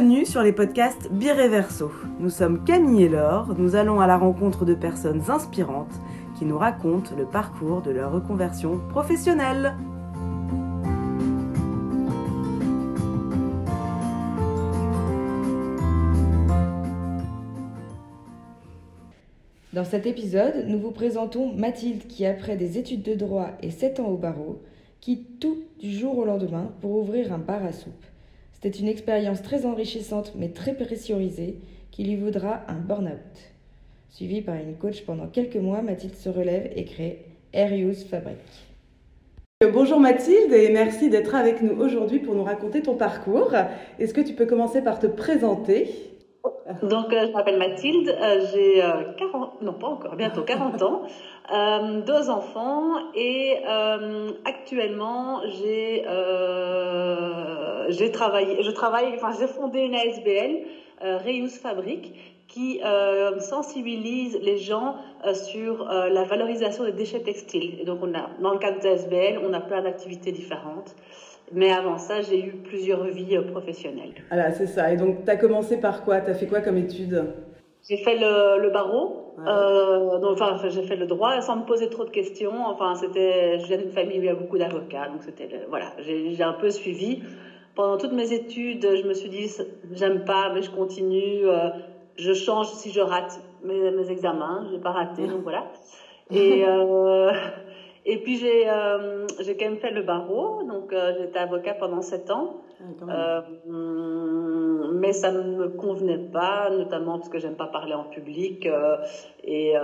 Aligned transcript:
Bienvenue 0.00 0.24
sur 0.24 0.42
les 0.42 0.54
podcasts 0.54 1.12
Bireverso. 1.12 1.92
Nous 2.20 2.30
sommes 2.30 2.64
Camille 2.64 3.02
et 3.02 3.08
Laure, 3.10 3.54
nous 3.58 3.76
allons 3.76 4.00
à 4.00 4.06
la 4.06 4.16
rencontre 4.16 4.64
de 4.64 4.72
personnes 4.72 5.20
inspirantes 5.28 5.92
qui 6.38 6.46
nous 6.46 6.56
racontent 6.56 7.14
le 7.18 7.26
parcours 7.26 7.82
de 7.82 7.90
leur 7.90 8.10
reconversion 8.10 8.80
professionnelle. 8.88 9.74
Dans 19.74 19.84
cet 19.84 20.06
épisode, 20.06 20.64
nous 20.66 20.78
vous 20.78 20.92
présentons 20.92 21.52
Mathilde 21.52 22.06
qui, 22.06 22.24
après 22.24 22.56
des 22.56 22.78
études 22.78 23.02
de 23.02 23.14
droit 23.14 23.50
et 23.60 23.70
7 23.70 24.00
ans 24.00 24.08
au 24.08 24.16
barreau, 24.16 24.62
quitte 25.02 25.40
tout 25.40 25.58
du 25.78 25.92
jour 25.92 26.16
au 26.16 26.24
lendemain 26.24 26.72
pour 26.80 26.92
ouvrir 26.92 27.34
un 27.34 27.38
bar 27.38 27.62
à 27.62 27.72
soupe. 27.72 28.09
C'était 28.62 28.78
une 28.78 28.88
expérience 28.88 29.40
très 29.40 29.64
enrichissante 29.64 30.32
mais 30.36 30.50
très 30.50 30.74
pressurisée 30.74 31.56
qui 31.90 32.04
lui 32.04 32.16
vaudra 32.16 32.60
un 32.68 32.74
burn-out. 32.74 33.14
Suivie 34.10 34.42
par 34.42 34.56
une 34.56 34.74
coach 34.74 35.02
pendant 35.06 35.28
quelques 35.28 35.56
mois, 35.56 35.80
Mathilde 35.80 36.14
se 36.14 36.28
relève 36.28 36.70
et 36.76 36.84
crée 36.84 37.24
Airuse 37.54 38.04
Fabric. 38.04 38.36
Euh, 39.62 39.70
bonjour 39.70 39.98
Mathilde 39.98 40.52
et 40.52 40.70
merci 40.70 41.08
d'être 41.08 41.34
avec 41.34 41.62
nous 41.62 41.74
aujourd'hui 41.80 42.18
pour 42.18 42.34
nous 42.34 42.44
raconter 42.44 42.82
ton 42.82 42.96
parcours. 42.96 43.54
Est-ce 43.98 44.12
que 44.12 44.20
tu 44.20 44.34
peux 44.34 44.46
commencer 44.46 44.82
par 44.82 44.98
te 44.98 45.06
présenter? 45.06 46.09
Donc, 46.82 47.12
euh, 47.12 47.26
je 47.26 47.32
m'appelle 47.32 47.58
Mathilde, 47.58 48.08
euh, 48.08 48.40
j'ai 48.52 48.82
40, 49.18 49.62
non 49.62 49.72
pas 49.72 49.88
encore, 49.88 50.16
bientôt 50.16 50.42
40 50.42 50.82
ans, 50.82 51.02
deux 52.06 52.30
enfants 52.30 52.94
et 53.14 53.56
actuellement 54.44 55.40
j'ai 55.46 56.04
j'ai 57.88 58.12
travaillé, 58.12 58.62
je 58.62 58.70
travaille, 58.70 59.12
enfin 59.16 59.32
j'ai 59.38 59.48
fondé 59.48 59.80
une 59.80 59.94
ASBL, 59.94 60.62
Reuse 61.26 61.58
Fabric, 61.58 62.14
qui 62.52 62.80
sensibilise 63.38 64.38
les 64.42 64.58
gens 64.58 64.96
sur 65.32 65.84
la 65.84 66.24
valorisation 66.24 66.84
des 66.84 66.92
déchets 66.92 67.20
textiles. 67.20 67.78
Et 67.80 67.84
donc, 67.84 68.00
on 68.02 68.12
a, 68.14 68.30
dans 68.42 68.52
le 68.52 68.58
cadre 68.58 68.80
de 68.80 68.84
l'ASBL, 68.88 69.40
on 69.48 69.52
a 69.52 69.60
plein 69.60 69.82
d'activités 69.82 70.32
différentes. 70.32 70.94
Mais 71.52 71.72
avant 71.72 71.98
ça, 71.98 72.20
j'ai 72.20 72.38
eu 72.38 72.52
plusieurs 72.52 73.04
vies 73.04 73.36
euh, 73.36 73.42
professionnelles. 73.42 74.14
Voilà, 74.28 74.52
c'est 74.52 74.66
ça. 74.66 74.92
Et 74.92 74.96
donc, 74.96 75.24
tu 75.24 75.30
as 75.30 75.36
commencé 75.36 75.80
par 75.80 76.04
quoi? 76.04 76.20
Tu 76.20 76.30
as 76.30 76.34
fait 76.34 76.46
quoi 76.46 76.60
comme 76.60 76.76
études 76.76 77.24
J'ai 77.88 77.96
fait 77.96 78.16
le, 78.16 78.62
le 78.62 78.70
barreau. 78.70 79.34
Euh, 79.46 80.18
donc, 80.18 80.40
enfin, 80.40 80.56
j'ai 80.68 80.82
fait 80.82 80.96
le 80.96 81.06
droit 81.06 81.40
sans 81.40 81.56
me 81.56 81.64
poser 81.64 81.88
trop 81.88 82.04
de 82.04 82.10
questions. 82.10 82.66
Enfin, 82.66 82.94
c'était, 82.94 83.58
je 83.58 83.66
viens 83.66 83.78
d'une 83.78 83.90
famille 83.90 84.18
où 84.18 84.22
il 84.22 84.26
y 84.26 84.30
a 84.30 84.34
beaucoup 84.34 84.58
d'avocats. 84.58 85.08
Donc, 85.08 85.22
c'était, 85.22 85.48
voilà, 85.68 85.92
j'ai 85.98 86.42
un 86.42 86.52
peu 86.52 86.70
suivi. 86.70 87.22
Pendant 87.74 87.96
toutes 87.96 88.12
mes 88.12 88.32
études, 88.32 88.86
je 88.96 89.06
me 89.06 89.14
suis 89.14 89.30
dit, 89.30 89.50
j'aime 89.92 90.24
pas, 90.24 90.52
mais 90.54 90.62
je 90.62 90.70
continue. 90.70 91.46
Je 92.20 92.32
change 92.34 92.68
si 92.68 92.90
je 92.90 93.00
rate 93.00 93.40
mes, 93.62 93.90
mes 93.90 94.10
examens. 94.10 94.66
Je 94.68 94.76
n'ai 94.76 94.80
pas 94.80 94.90
raté, 94.90 95.26
donc 95.26 95.42
voilà. 95.42 95.64
Et. 96.30 96.64
Euh, 96.66 97.32
et 98.06 98.16
puis 98.16 98.38
j'ai 98.38 98.68
euh, 98.68 99.26
j'ai 99.40 99.56
quand 99.56 99.66
même 99.66 99.78
fait 99.78 99.90
le 99.90 100.02
barreau, 100.02 100.62
donc 100.62 100.92
euh, 100.92 101.12
j'étais 101.18 101.38
avocat 101.38 101.74
pendant 101.74 102.00
sept 102.00 102.30
ans, 102.30 102.62
ah, 103.08 103.44
mais 104.92 105.12
ça 105.12 105.30
ne 105.30 105.42
me 105.42 105.68
convenait 105.68 106.18
pas, 106.18 106.70
notamment 106.70 107.18
parce 107.18 107.28
que 107.28 107.38
j'aime 107.38 107.56
pas 107.56 107.66
parler 107.66 107.92
en 107.92 108.04
public, 108.04 108.66
et 109.44 109.74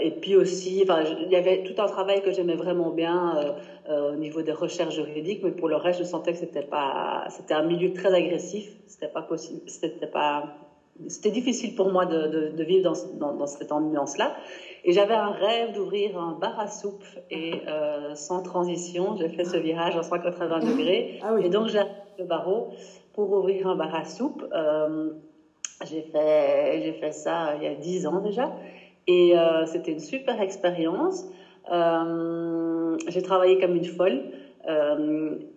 et 0.00 0.10
puis 0.12 0.36
aussi, 0.36 0.86
il 0.86 1.28
y 1.30 1.36
avait 1.36 1.64
tout 1.64 1.82
un 1.82 1.88
travail 1.88 2.22
que 2.22 2.30
j'aimais 2.30 2.54
vraiment 2.54 2.90
bien 2.90 3.54
au 3.88 4.14
niveau 4.14 4.42
des 4.42 4.52
recherches 4.52 4.94
juridiques, 4.94 5.42
mais 5.42 5.50
pour 5.50 5.68
le 5.68 5.76
reste 5.76 5.98
je 5.98 6.04
sentais 6.04 6.32
que 6.32 6.38
c'était 6.38 6.62
pas, 6.62 7.24
c'était 7.30 7.54
un 7.54 7.62
milieu 7.62 7.92
très 7.92 8.14
agressif, 8.14 8.70
c'était 8.86 9.12
pas 9.12 9.22
possible, 9.22 9.62
c'était 9.66 10.06
pas 10.06 10.44
c'était 11.08 11.30
difficile 11.30 11.74
pour 11.74 11.90
moi 11.90 12.06
de, 12.06 12.26
de, 12.28 12.48
de 12.56 12.64
vivre 12.64 12.82
dans, 12.82 12.94
dans, 13.18 13.34
dans 13.34 13.46
cette 13.46 13.72
ambiance-là. 13.72 14.36
Et 14.84 14.92
j'avais 14.92 15.14
un 15.14 15.30
rêve 15.30 15.72
d'ouvrir 15.72 16.18
un 16.18 16.32
bar 16.32 16.58
à 16.58 16.66
soupe 16.66 17.04
et 17.30 17.62
euh, 17.68 18.14
sans 18.14 18.42
transition, 18.42 19.16
j'ai 19.16 19.28
fait 19.28 19.44
ce 19.44 19.56
virage 19.56 19.96
en 19.96 20.02
180 20.02 20.60
degrés. 20.60 21.20
Ah 21.22 21.32
oui. 21.34 21.46
Et 21.46 21.48
donc 21.50 21.68
j'ai 21.68 21.80
le 22.18 22.24
barreau 22.24 22.68
pour 23.12 23.30
ouvrir 23.32 23.66
un 23.66 23.76
bar 23.76 23.94
à 23.94 24.04
soupe. 24.04 24.44
Euh, 24.52 25.10
j'ai 25.84 26.02
fait, 26.02 26.82
j'ai 26.82 26.92
fait 26.92 27.12
ça 27.12 27.56
il 27.56 27.62
y 27.62 27.66
a 27.66 27.74
10 27.74 28.06
ans 28.06 28.20
déjà. 28.20 28.52
Et 29.06 29.36
euh, 29.36 29.66
c'était 29.66 29.92
une 29.92 30.00
super 30.00 30.40
expérience. 30.40 31.26
J'ai 33.08 33.22
travaillé 33.22 33.58
comme 33.60 33.76
une 33.76 33.84
folle. 33.84 34.22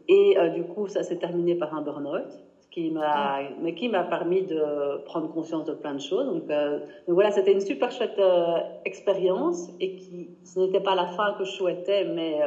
Et 0.08 0.36
du 0.54 0.64
coup, 0.64 0.88
ça 0.88 1.04
s'est 1.04 1.18
terminé 1.18 1.56
par 1.56 1.76
un 1.76 1.82
burn-out 1.82 2.28
qui 2.74 2.90
m'a 2.90 3.40
mais 3.62 3.76
qui 3.76 3.88
m'a 3.88 4.04
permis 4.04 4.42
de 4.42 5.04
prendre 5.06 5.32
conscience 5.32 5.66
de 5.66 5.74
plein 5.74 5.94
de 5.94 6.00
choses. 6.00 6.26
Donc, 6.26 6.50
euh, 6.50 6.80
donc 7.08 7.14
voilà, 7.14 7.30
c'était 7.30 7.52
une 7.52 7.62
super 7.62 7.92
chouette 7.92 8.18
euh, 8.18 8.58
expérience 8.84 9.70
et 9.80 9.96
qui 9.96 10.32
ce 10.44 10.60
n'était 10.60 10.80
pas 10.80 10.96
la 10.96 11.06
fin 11.06 11.36
que 11.38 11.44
je 11.44 11.52
souhaitais, 11.52 12.06
mais 12.06 12.40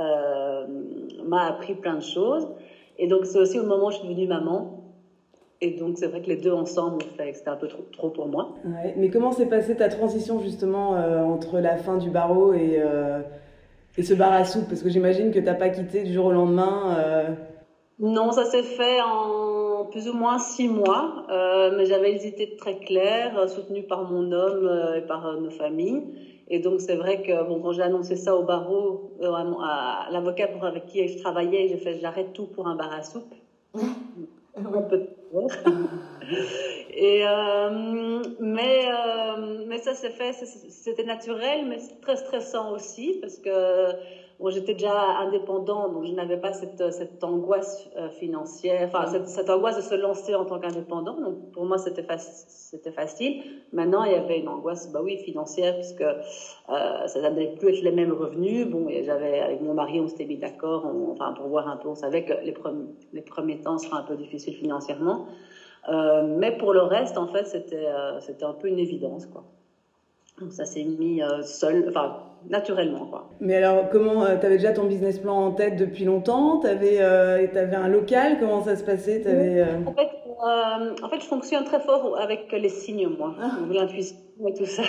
euh, 0.00 0.66
m'a 1.24 1.46
appris 1.46 1.74
plein 1.74 1.94
de 1.94 2.02
choses. 2.02 2.48
Et 2.98 3.06
donc 3.06 3.24
c'est 3.24 3.38
aussi 3.38 3.60
au 3.60 3.64
moment 3.64 3.86
où 3.86 3.90
je 3.92 3.98
suis 3.98 4.08
devenue 4.08 4.26
maman. 4.26 4.80
Et 5.60 5.78
donc 5.78 5.96
c'est 5.96 6.08
vrai 6.08 6.22
que 6.22 6.28
les 6.28 6.38
deux 6.38 6.52
ensemble 6.52 7.04
c'était 7.16 7.48
un 7.48 7.54
peu 7.54 7.68
trop, 7.68 7.84
trop 7.92 8.10
pour 8.10 8.26
moi. 8.26 8.54
Ouais, 8.64 8.94
mais 8.96 9.10
comment 9.10 9.30
s'est 9.30 9.46
passée 9.46 9.76
ta 9.76 9.88
transition 9.88 10.40
justement 10.40 10.90
entre 11.34 11.60
la 11.60 11.76
fin 11.76 11.98
du 11.98 12.10
barreau 12.10 12.52
et, 12.52 12.82
et 13.96 14.02
ce 14.02 14.14
bar 14.14 14.32
à 14.32 14.44
soupe? 14.44 14.66
Parce 14.68 14.82
que 14.82 14.88
j'imagine 14.88 15.30
que 15.30 15.38
tu 15.38 15.44
n'as 15.44 15.54
pas 15.54 15.68
quitté 15.68 16.02
du 16.02 16.12
jour 16.12 16.26
au 16.26 16.32
lendemain. 16.32 16.96
Non, 18.00 18.32
ça 18.32 18.44
s'est 18.46 18.64
fait 18.64 19.00
en 19.00 19.51
plus 19.92 20.08
ou 20.08 20.14
moins 20.14 20.38
six 20.38 20.68
mois, 20.68 21.26
euh, 21.30 21.70
mais 21.76 21.86
j'avais 21.86 22.12
les 22.12 22.26
idées 22.26 22.56
très 22.56 22.78
claires, 22.78 23.38
euh, 23.38 23.46
soutenues 23.46 23.84
par 23.84 24.10
mon 24.10 24.32
homme 24.32 24.66
euh, 24.66 24.98
et 24.98 25.02
par 25.02 25.26
euh, 25.26 25.38
nos 25.38 25.50
familles. 25.50 26.02
Et 26.48 26.58
donc 26.58 26.80
c'est 26.80 26.96
vrai 26.96 27.22
que 27.22 27.46
bon, 27.46 27.60
quand 27.60 27.72
j'ai 27.72 27.82
annoncé 27.82 28.16
ça 28.16 28.34
au 28.34 28.42
barreau, 28.42 29.12
à, 29.22 30.06
à 30.06 30.10
l'avocat 30.10 30.48
avec 30.62 30.86
qui 30.86 31.06
je 31.06 31.18
travaillais, 31.18 31.68
j'ai 31.68 31.76
fait 31.76 32.00
j'arrête 32.00 32.32
tout 32.32 32.46
pour 32.46 32.66
un 32.66 32.74
bar 32.74 32.92
à 32.92 33.02
soupe. 33.02 33.34
et 36.94 37.22
mais 38.40 38.88
mais 39.66 39.78
ça 39.78 39.94
s'est 39.94 40.10
fait, 40.10 40.34
c'était 40.34 41.04
naturel, 41.04 41.66
mais 41.68 41.78
très 42.02 42.16
stressant 42.16 42.72
aussi 42.72 43.18
parce 43.22 43.38
que 43.38 43.92
Bon, 44.38 44.50
j'étais 44.50 44.74
déjà 44.74 45.18
indépendant, 45.18 45.88
donc 45.88 46.04
je 46.04 46.12
n'avais 46.12 46.36
pas 46.36 46.52
cette, 46.52 46.92
cette 46.92 47.22
angoisse 47.22 47.88
euh, 47.96 48.10
financière, 48.10 48.88
enfin 48.92 49.06
cette, 49.26 49.50
angoisse 49.50 49.76
de 49.76 49.82
se 49.82 49.94
lancer 49.94 50.34
en 50.34 50.44
tant 50.44 50.58
qu'indépendant. 50.58 51.14
Donc 51.20 51.52
pour 51.52 51.64
moi, 51.64 51.78
c'était 51.78 52.02
facile. 52.02 53.42
Maintenant, 53.72 54.04
il 54.04 54.12
y 54.12 54.14
avait 54.14 54.40
une 54.40 54.48
angoisse, 54.48 54.90
bah 54.92 55.00
oui, 55.02 55.18
financière, 55.18 55.74
puisque 55.74 56.02
euh, 56.02 57.06
ça 57.06 57.20
n'allait 57.20 57.54
plus 57.58 57.68
être 57.70 57.82
les 57.82 57.92
mêmes 57.92 58.12
revenus. 58.12 58.66
Bon, 58.66 58.88
j'avais 59.04 59.40
avec 59.40 59.60
mon 59.60 59.74
mari, 59.74 60.00
on 60.00 60.08
s'était 60.08 60.26
mis 60.26 60.38
d'accord, 60.38 60.86
enfin 61.10 61.32
pour 61.32 61.48
voir 61.48 61.68
un 61.68 61.76
peu, 61.76 61.88
on 61.88 61.94
savait 61.94 62.24
que 62.24 62.32
les, 62.42 62.54
les 63.12 63.22
premiers 63.22 63.60
temps 63.60 63.78
seraient 63.78 63.98
un 63.98 64.02
peu 64.02 64.16
difficiles 64.16 64.54
financièrement. 64.54 65.26
Euh, 65.88 66.22
mais 66.22 66.56
pour 66.56 66.72
le 66.72 66.82
reste, 66.82 67.18
en 67.18 67.26
fait, 67.26 67.46
c'était 67.46 67.86
euh, 67.86 68.20
c'était 68.20 68.44
un 68.44 68.54
peu 68.54 68.68
une 68.68 68.78
évidence, 68.78 69.26
quoi. 69.26 69.44
Donc 70.40 70.52
ça 70.52 70.64
s'est 70.64 70.84
mis 70.84 71.22
euh, 71.22 71.42
seul, 71.42 71.86
enfin 71.88 72.16
naturellement 72.48 73.06
quoi. 73.06 73.30
Mais 73.40 73.56
alors 73.56 73.88
comment 73.90 74.24
euh, 74.24 74.36
tu 74.38 74.46
avais 74.46 74.56
déjà 74.56 74.72
ton 74.72 74.84
business 74.84 75.18
plan 75.18 75.36
en 75.36 75.50
tête 75.52 75.76
depuis 75.76 76.04
longtemps? 76.04 76.60
Tu 76.60 76.66
avais, 76.66 77.00
euh, 77.00 77.46
avais 77.54 77.76
un 77.76 77.88
local? 77.88 78.38
Comment 78.40 78.62
ça 78.62 78.76
se 78.76 78.84
passait? 78.84 79.26
Avais, 79.26 79.60
euh... 79.60 79.78
en, 79.86 79.92
fait, 79.92 80.08
euh, 80.26 80.94
en 81.02 81.08
fait, 81.08 81.20
je 81.20 81.26
fonctionne 81.26 81.64
très 81.64 81.80
fort 81.80 82.18
avec 82.18 82.50
les 82.52 82.68
signes 82.68 83.08
moi, 83.08 83.34
ah. 83.40 83.52
l'intuition 83.70 84.16
et 84.46 84.54
tout 84.54 84.66
ça 84.66 84.82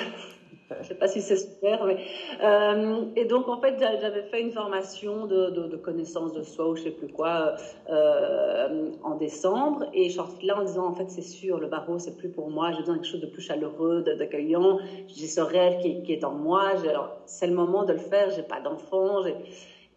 je 0.81 0.87
sais 0.87 0.95
pas 0.95 1.07
si 1.07 1.21
c'est 1.21 1.37
super, 1.37 1.85
mais 1.85 1.97
euh, 2.41 3.05
et 3.15 3.25
donc 3.25 3.47
en 3.47 3.59
fait 3.59 3.75
j'avais 3.79 4.23
fait 4.23 4.41
une 4.41 4.51
formation 4.51 5.25
de, 5.25 5.49
de, 5.49 5.67
de 5.67 5.77
connaissance 5.77 6.33
de 6.33 6.43
soi 6.43 6.69
ou 6.69 6.75
je 6.75 6.83
sais 6.83 6.91
plus 6.91 7.07
quoi 7.07 7.55
euh, 7.89 8.89
en 9.03 9.15
décembre 9.15 9.85
et 9.93 10.09
je 10.09 10.21
suis 10.37 10.47
là 10.47 10.59
en 10.59 10.63
disant 10.63 10.87
en 10.87 10.93
fait 10.93 11.09
c'est 11.09 11.21
sûr 11.21 11.59
le 11.59 11.67
barreau 11.67 11.99
c'est 11.99 12.17
plus 12.17 12.29
pour 12.29 12.49
moi, 12.49 12.71
j'ai 12.71 12.79
besoin 12.79 12.95
de 12.95 12.99
quelque 12.99 13.11
chose 13.11 13.21
de 13.21 13.27
plus 13.27 13.41
chaleureux, 13.41 14.01
d'accueillant, 14.01 14.79
j'ai 15.07 15.27
ce 15.27 15.41
rêve 15.41 15.79
qui, 15.79 16.11
est 16.11 16.23
en 16.23 16.31
moi, 16.31 16.71
c'est 17.25 17.47
le 17.47 17.53
moment 17.53 17.83
de 17.83 17.93
le 17.93 17.99
faire, 17.99 18.29
j'ai 18.31 18.43
pas 18.43 18.59
d'enfant, 18.59 19.23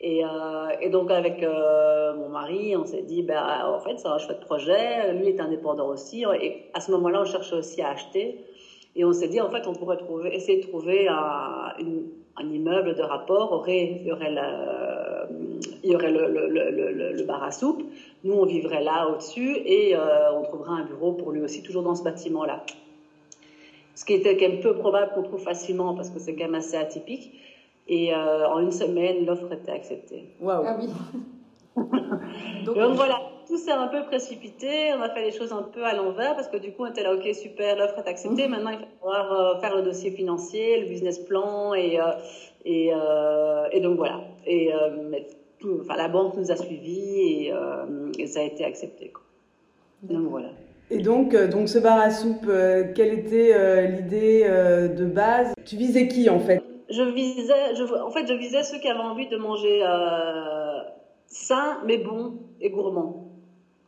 et, 0.01 0.25
euh, 0.25 0.69
et, 0.81 0.91
donc 0.91 1.11
avec 1.11 1.43
mon 1.43 2.29
mari, 2.29 2.77
on 2.77 2.85
s'est 2.85 3.03
dit, 3.03 3.23
ben, 3.23 3.43
en 3.67 3.81
fait, 3.81 3.99
c'est 3.99 4.09
un 4.09 4.19
chouette 4.19 4.41
projet. 4.41 5.13
Lui 5.15 5.29
est 5.29 5.41
indépendant 5.41 5.89
aussi. 5.89 6.25
Et 6.41 6.71
à 6.75 6.81
ce 6.81 6.91
moment-là, 6.93 7.23
on 7.23 7.25
cherchait 7.25 7.57
aussi 7.57 7.83
à 7.83 7.91
acheter. 7.91 8.45
Et 8.97 9.05
on 9.05 9.13
s'est 9.13 9.29
dit, 9.29 9.41
en 9.41 9.51
fait, 9.51 9.67
on 9.67 9.75
pourrait 9.75 9.99
trouver, 9.99 10.35
essayer 10.35 10.63
de 10.63 10.67
trouver 10.67 11.07
un, 11.07 11.75
une, 11.79 12.05
un 12.37 12.51
immeuble 12.51 12.95
de 12.95 13.03
rapport. 13.03 13.53
Aurait, 13.53 14.01
il 14.01 14.07
y 14.07 14.13
aurait, 14.13 14.31
la, 14.31 15.29
il 15.85 15.91
y 15.91 15.95
aurait 15.95 16.11
le, 16.11 16.27
le, 16.29 16.71
le, 16.71 17.13
le, 17.13 17.25
bar 17.25 17.45
à 17.45 17.51
soupe. 17.51 17.83
Nous, 18.25 18.33
on 18.33 18.47
vivrait 18.47 18.83
là 18.83 19.09
au-dessus 19.11 19.55
et 19.65 19.95
euh, 19.95 20.33
on 20.35 20.43
trouverait 20.43 20.81
un 20.81 20.85
bureau 20.85 21.13
pour 21.13 21.31
lui 21.31 21.43
aussi, 21.43 21.63
toujours 21.63 21.83
dans 21.83 21.95
ce 21.95 22.03
bâtiment-là. 22.03 22.65
Ce 23.95 24.05
qui 24.05 24.15
était 24.15 24.37
quand 24.37 24.49
même 24.49 24.61
peu 24.61 24.75
probable 24.75 25.13
qu'on 25.15 25.23
trouve 25.23 25.43
facilement 25.43 25.95
parce 25.95 26.09
que 26.11 26.19
c'est 26.19 26.35
quand 26.35 26.45
même 26.45 26.55
assez 26.55 26.77
atypique. 26.77 27.33
Et 27.89 28.15
euh, 28.15 28.49
en 28.49 28.61
une 28.61 28.73
semaine, 28.73 29.27
l'offre 29.27 29.53
était 29.53 29.73
acceptée. 29.73 30.25
Waouh! 30.41 30.65
Ah 30.67 30.79
oui. 30.81 30.89
Donc, 32.65 32.77
Donc 32.77 32.95
voilà. 32.95 33.21
Tout 33.47 33.57
s'est 33.57 33.73
un 33.73 33.89
peu 33.89 34.03
précipité. 34.05 34.93
On 34.97 35.03
a 35.03 35.11
fait 35.11 35.23
les 35.23 35.33
choses 35.33 35.53
un 35.53 35.63
peu 35.63 35.85
à 35.85 35.95
l'envers 35.95 36.35
parce 36.35 36.49
que 36.49 36.57
du 36.57 36.73
coup, 36.73 36.85
on 36.85 36.87
était 36.87 37.03
là, 37.03 37.15
ok, 37.15 37.35
super, 37.35 37.77
l'offre 37.77 37.99
est 37.99 38.09
acceptée. 38.09 38.47
Mmh. 38.47 38.51
Maintenant, 38.51 38.71
il 38.71 38.79
va 38.79 38.87
falloir 39.01 39.33
euh, 39.33 39.61
faire 39.61 39.77
le 39.77 39.83
dossier 39.83 40.11
financier, 40.11 40.81
le 40.81 40.87
business 40.87 41.19
plan 41.19 41.75
et, 41.75 42.01
euh, 42.01 42.05
et, 42.65 42.91
euh, 42.93 43.69
et, 43.73 43.81
donc 43.81 43.97
voilà. 43.97 44.21
Et 44.47 44.71
enfin, 45.81 45.97
la 45.97 46.09
banque 46.09 46.37
nous 46.37 46.51
a 46.51 46.57
suivis 46.57 47.49
et, 48.19 48.27
ça 48.27 48.41
a 48.41 48.43
été 48.43 48.65
accepté. 48.65 49.09
Quoi. 49.09 49.23
Donc 50.03 50.29
voilà. 50.31 50.49
Et 50.91 50.99
donc, 50.99 51.35
donc 51.35 51.69
ce 51.69 51.79
bar 51.79 51.99
à 51.99 52.11
soupe, 52.11 52.47
quelle 52.95 53.19
était 53.19 53.89
l'idée 53.89 54.45
de 54.97 55.05
base? 55.05 55.53
Tu 55.65 55.77
visais 55.77 56.07
qui 56.07 56.29
en 56.31 56.39
fait? 56.39 56.63
Je 56.89 57.03
visais, 57.03 57.75
je, 57.75 57.83
en 57.83 58.11
fait, 58.11 58.27
je 58.29 58.35
visais 58.35 58.63
ceux 58.63 58.79
qui 58.79 58.89
avaient 58.89 59.01
envie 59.01 59.29
de 59.29 59.37
manger 59.37 59.83
sain 61.27 61.79
mais 61.85 61.99
bon 61.99 62.35
et 62.61 62.71
gourmand. 62.71 63.26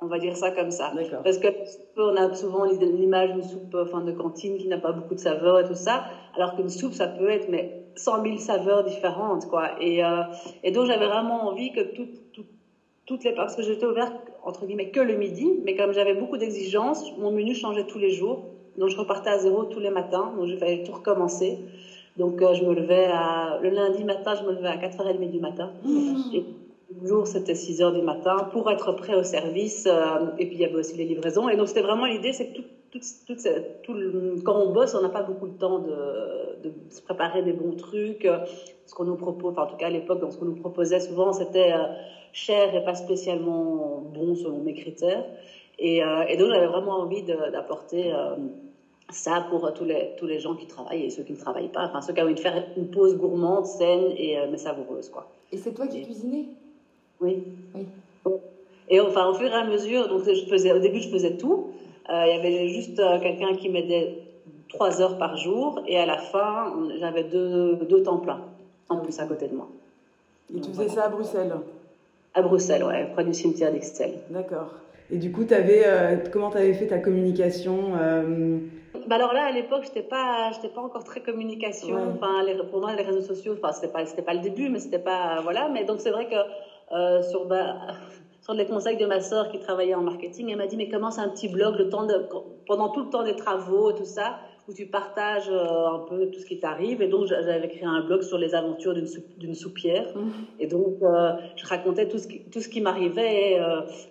On 0.00 0.06
va 0.06 0.19
dire 0.19 0.37
ça 0.37 0.53
comme 0.53 0.71
ça. 0.71 0.93
Parce 1.25 1.39
que 1.39 1.49
on 1.97 2.17
a 2.17 2.33
souvent 2.35 2.65
l'image 2.65 3.33
d'une 3.33 3.43
soupe 3.43 3.75
enfin, 3.75 4.03
de 4.03 4.12
cantine 4.12 4.56
qui 4.56 4.69
n'a 4.69 4.79
pas 4.79 4.93
beaucoup 4.93 5.15
de 5.15 5.21
saveurs 5.21 5.61
et 5.61 5.65
tout 5.65 5.75
ça, 5.75 6.05
alors 6.37 6.55
qu'une 6.55 6.69
soupe, 6.69 6.93
ça 6.93 7.09
peut 7.09 7.29
être 7.29 7.49
mais 7.49 7.83
100 7.97 8.23
000 8.23 8.39
saveurs 8.39 8.85
différentes. 8.85 9.47
Quoi. 9.49 9.71
Et, 9.81 10.05
euh, 10.05 10.23
et 10.62 10.71
donc 10.71 10.87
j'avais 10.87 11.06
vraiment 11.06 11.49
envie 11.49 11.73
que 11.73 11.81
toutes 13.06 13.25
les... 13.25 13.33
Parce 13.33 13.56
que 13.56 13.62
j'étais 13.62 13.87
ouverte, 13.87 14.15
entre 14.45 14.67
guillemets, 14.67 14.91
que 14.91 15.00
le 15.00 15.17
midi, 15.17 15.49
mais 15.65 15.75
comme 15.75 15.93
j'avais 15.93 16.15
beaucoup 16.15 16.37
d'exigences, 16.37 17.12
mon 17.19 17.33
menu 17.33 17.55
changeait 17.55 17.87
tous 17.87 17.99
les 17.99 18.11
jours. 18.11 18.44
Donc 18.77 18.91
je 18.91 18.97
repartais 18.97 19.31
à 19.31 19.39
zéro 19.39 19.65
tous 19.65 19.81
les 19.81 19.91
matins, 19.91 20.33
donc 20.37 20.47
il 20.47 20.59
fallait 20.59 20.85
tout 20.85 20.93
recommencer. 20.93 21.59
Donc 22.17 22.41
euh, 22.41 22.55
je 22.55 22.65
me 22.65 22.73
levais 22.75 23.06
à... 23.06 23.59
Le 23.61 23.71
lundi 23.71 24.05
matin, 24.05 24.35
je 24.37 24.44
me 24.44 24.53
levais 24.53 24.69
à 24.69 24.77
4h30 24.77 25.31
du 25.31 25.41
matin. 25.41 25.73
Mmh 25.85 26.68
jour, 27.06 27.27
c'était 27.27 27.55
6 27.55 27.83
heures 27.83 27.93
du 27.93 28.03
matin 28.03 28.37
pour 28.53 28.71
être 28.71 28.93
prêt 28.93 29.15
au 29.15 29.23
service. 29.23 29.87
Euh, 29.87 30.31
et 30.39 30.47
puis, 30.47 30.56
il 30.56 30.61
y 30.61 30.65
avait 30.65 30.75
aussi 30.75 30.97
les 30.97 31.05
livraisons. 31.05 31.49
Et 31.49 31.56
donc, 31.56 31.69
c'était 31.69 31.83
vraiment 31.83 32.06
l'idée, 32.06 32.33
c'est 32.33 32.47
que 32.47 32.61
tout, 32.91 33.00
tout, 33.27 33.37
tout, 33.83 34.43
quand 34.45 34.56
on 34.56 34.73
bosse, 34.73 34.95
on 34.95 35.03
n'a 35.03 35.09
pas 35.09 35.23
beaucoup 35.23 35.49
de 35.49 35.59
temps 35.59 35.79
de, 35.79 36.62
de, 36.62 36.73
se 36.91 37.03
préparer 37.03 37.43
des 37.43 37.53
bons 37.53 37.75
trucs. 37.75 38.29
Ce 38.87 38.95
qu'on 38.95 39.05
nous 39.05 39.17
propose, 39.17 39.53
enfin, 39.53 39.62
en 39.62 39.67
tout 39.67 39.77
cas, 39.77 39.87
à 39.87 39.91
l'époque, 39.91 40.21
ce 40.31 40.39
qu'on 40.39 40.47
nous 40.47 40.56
proposait 40.56 41.00
souvent, 41.00 41.33
c'était 41.33 41.73
euh, 41.73 41.85
cher 42.33 42.75
et 42.75 42.83
pas 42.83 42.95
spécialement 42.95 44.03
bon 44.15 44.35
selon 44.35 44.61
mes 44.61 44.75
critères. 44.75 45.25
Et, 45.79 46.03
euh, 46.03 46.25
et 46.29 46.37
donc, 46.37 46.49
j'avais 46.49 46.67
vraiment 46.67 47.01
envie 47.01 47.23
d'apporter 47.23 48.12
ça 49.11 49.47
pour 49.49 49.73
tous 49.73 49.85
les, 49.85 50.11
tous 50.19 50.27
les 50.27 50.39
gens 50.39 50.55
qui 50.55 50.67
travaillent 50.67 51.05
et 51.05 51.11
ceux 51.11 51.23
qui 51.23 51.33
ne 51.33 51.39
travaillent 51.39 51.73
pas. 51.73 51.87
Enfin, 51.87 52.01
ceux 52.03 52.12
qui 52.12 52.21
ont 52.21 52.25
envie 52.25 52.35
de 52.35 52.41
faire 52.41 52.62
une 52.77 52.91
pause 52.91 53.17
gourmande, 53.17 53.67
saine 53.67 54.12
et 54.17 54.39
mais 54.51 54.59
savoureuse, 54.59 55.09
quoi. 55.09 55.29
Et 55.51 55.56
c'est 55.56 55.73
toi 55.73 55.87
qui 55.87 56.03
cuisinais? 56.03 56.47
Oui. 57.20 57.43
Et 58.91 59.00
enfin, 59.00 59.29
au 59.29 59.35
fur 59.35 59.49
et 59.49 59.55
à 59.55 59.65
mesure, 59.65 60.09
donc 60.09 60.23
je 60.25 60.47
faisais, 60.47 60.73
au 60.73 60.79
début, 60.79 61.00
je 61.00 61.09
faisais 61.09 61.37
tout. 61.37 61.70
Euh, 62.09 62.25
il 62.26 62.37
y 62.37 62.38
avait 62.38 62.69
juste 62.69 62.99
euh, 62.99 63.19
quelqu'un 63.20 63.55
qui 63.55 63.69
m'aidait 63.69 64.19
trois 64.70 65.03
heures 65.03 65.19
par 65.19 65.37
jour, 65.37 65.82
et 65.87 65.99
à 65.99 66.06
la 66.06 66.19
fin, 66.19 66.75
j'avais 66.99 67.25
deux, 67.25 67.76
deux 67.76 68.03
temps 68.03 68.19
pleins 68.19 68.41
en 68.88 68.99
plus 68.99 69.19
à 69.20 69.26
côté 69.26 69.49
de 69.49 69.55
moi. 69.55 69.69
Et 70.55 70.61
tu 70.61 70.70
faisais 70.70 70.88
ça 70.88 71.05
à 71.05 71.09
Bruxelles 71.09 71.53
À 72.35 72.41
Bruxelles, 72.41 72.85
ouais, 72.85 73.11
près 73.12 73.25
du 73.25 73.35
cimetière 73.35 73.73
d'Excel. 73.73 74.12
D'accord. 74.31 74.75
Et 75.11 75.19
du 75.19 75.32
coup, 75.32 75.44
avais, 75.50 75.82
euh, 75.85 76.17
comment 76.32 76.50
tu 76.50 76.59
avais 76.59 76.75
fait 76.75 76.87
ta 76.87 76.99
communication 76.99 77.93
bah 79.06 79.15
alors 79.15 79.32
là, 79.32 79.44
à 79.44 79.53
l'époque, 79.53 79.85
je 79.85 79.88
n'étais 79.88 80.03
pas, 80.03 80.50
pas 80.75 80.81
encore 80.81 81.05
très 81.05 81.20
communication. 81.20 81.97
Enfin, 82.15 82.44
pour 82.70 82.81
moi, 82.81 82.94
les 82.94 83.03
réseaux 83.03 83.23
sociaux, 83.23 83.55
enfin, 83.56 83.73
ce 83.73 83.82
n'était 83.82 84.23
pas, 84.23 84.32
pas 84.32 84.35
le 84.35 84.41
début, 84.41 84.69
mais 84.69 84.79
c'était 84.79 84.99
pas. 84.99 85.41
Voilà. 85.43 85.69
Mais 85.69 85.85
donc, 85.85 86.00
c'est 86.00 86.11
vrai 86.11 86.26
que 86.26 86.37
euh, 86.93 87.23
sur, 87.23 87.44
bah, 87.46 87.76
sur 88.40 88.55
les 88.55 88.67
conseils 88.67 88.96
de 88.96 89.05
ma 89.05 89.20
sœur 89.20 89.50
qui 89.50 89.58
travaillait 89.58 89.94
en 89.94 90.02
marketing. 90.02 90.50
Elle 90.50 90.56
m'a 90.56 90.67
dit, 90.67 90.76
mais 90.76 90.88
commence 90.88 91.19
un 91.19 91.29
petit 91.29 91.49
blog 91.49 91.76
le 91.76 91.90
temps 91.90 92.06
de, 92.06 92.26
pendant 92.67 92.88
tout 92.88 93.05
le 93.05 93.11
temps 93.11 93.23
des 93.23 93.37
travaux, 93.37 93.93
tout 93.93 94.06
ça, 94.06 94.38
où 94.67 94.73
tu 94.73 94.87
partages 94.87 95.50
euh, 95.50 95.87
un 95.87 95.99
peu 96.08 96.31
tout 96.31 96.40
ce 96.40 96.46
qui 96.46 96.58
t'arrive. 96.58 97.02
Et 97.02 97.08
donc, 97.08 97.26
j'avais 97.26 97.69
créé 97.69 97.85
un 97.85 98.00
blog 98.00 98.23
sur 98.23 98.38
les 98.38 98.55
aventures 98.55 98.94
d'une 98.94 99.55
soupière. 99.55 100.06
Mmh. 100.14 100.31
Et 100.61 100.67
donc, 100.67 100.96
euh, 101.02 101.32
je 101.56 101.67
racontais 101.67 102.08
tout 102.08 102.19
ce 102.19 102.26
qui, 102.26 102.40
tout 102.44 102.61
ce 102.61 102.70
qui 102.70 102.81
m'arrivait. 102.81 103.58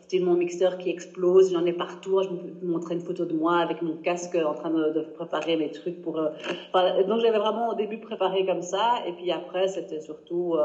C'était 0.02 0.24
mon 0.24 0.34
mixeur 0.34 0.78
qui 0.78 0.92
explose, 0.92 1.54
j'en 1.54 1.66
ai 1.66 1.74
partout. 1.74 2.22
Je 2.22 2.30
me 2.30 2.72
montrais 2.72 2.94
une 2.94 3.02
photo 3.02 3.26
de 3.26 3.34
moi 3.34 3.58
avec 3.58 3.82
mon 3.82 3.96
casque 3.96 4.36
en 4.36 4.54
train 4.54 4.70
de, 4.70 5.02
préparer 5.16 5.58
mes 5.58 5.72
trucs 5.72 6.02
pour... 6.02 6.14
donc, 6.16 7.20
j'avais 7.22 7.40
vraiment 7.40 7.70
au 7.70 7.76
début 7.76 8.00
préparé 8.00 8.46
comme 8.46 8.62
ça. 8.62 9.02
Et 9.08 9.14
puis 9.14 9.32
après, 9.32 9.68
c'était 9.68 10.02
surtout 10.02 10.58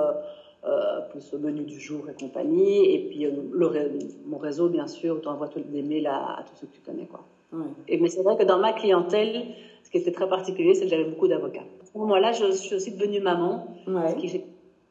plus 1.11 1.35
au 1.35 1.39
menu 1.39 1.63
du 1.63 1.79
jour 1.79 2.09
et 2.11 2.15
compagnie. 2.21 2.95
Et 2.95 3.09
puis 3.09 3.27
euh, 3.27 3.31
le, 3.53 3.99
mon 4.27 4.39
réseau, 4.39 4.69
bien 4.69 4.87
sûr, 4.87 5.21
tu 5.21 5.29
envoies 5.29 5.49
des 5.57 5.83
mails 5.83 6.07
à, 6.07 6.39
à, 6.39 6.43
tous 6.43 6.61
ceux 6.61 6.67
que 6.67 6.75
tu 6.75 6.81
connais. 6.81 7.07
Quoi. 7.07 7.21
Et, 7.89 7.99
mais 7.99 8.09
c'est 8.09 8.23
vrai 8.23 8.37
que 8.37 8.45
dans 8.45 8.59
ma 8.59 8.73
clientèle, 8.73 9.45
ce 9.85 9.91
qui 9.91 9.99
était 9.99 10.13
très 10.13 10.29
particulier, 10.29 10.75
c'est 10.75 10.85
que 10.85 10.91
j'avais 10.91 11.05
beaucoup 11.05 11.29
d'avocats. 11.29 11.61
À 11.61 11.87
ce 11.93 11.99
moment-là, 11.99 12.33
je, 12.33 12.51
suis 12.53 12.75
aussi 12.75 12.93
devenue 12.93 13.21
maman, 13.21 13.67
ce 13.87 14.15
qui 14.17 14.29
fait 14.29 14.45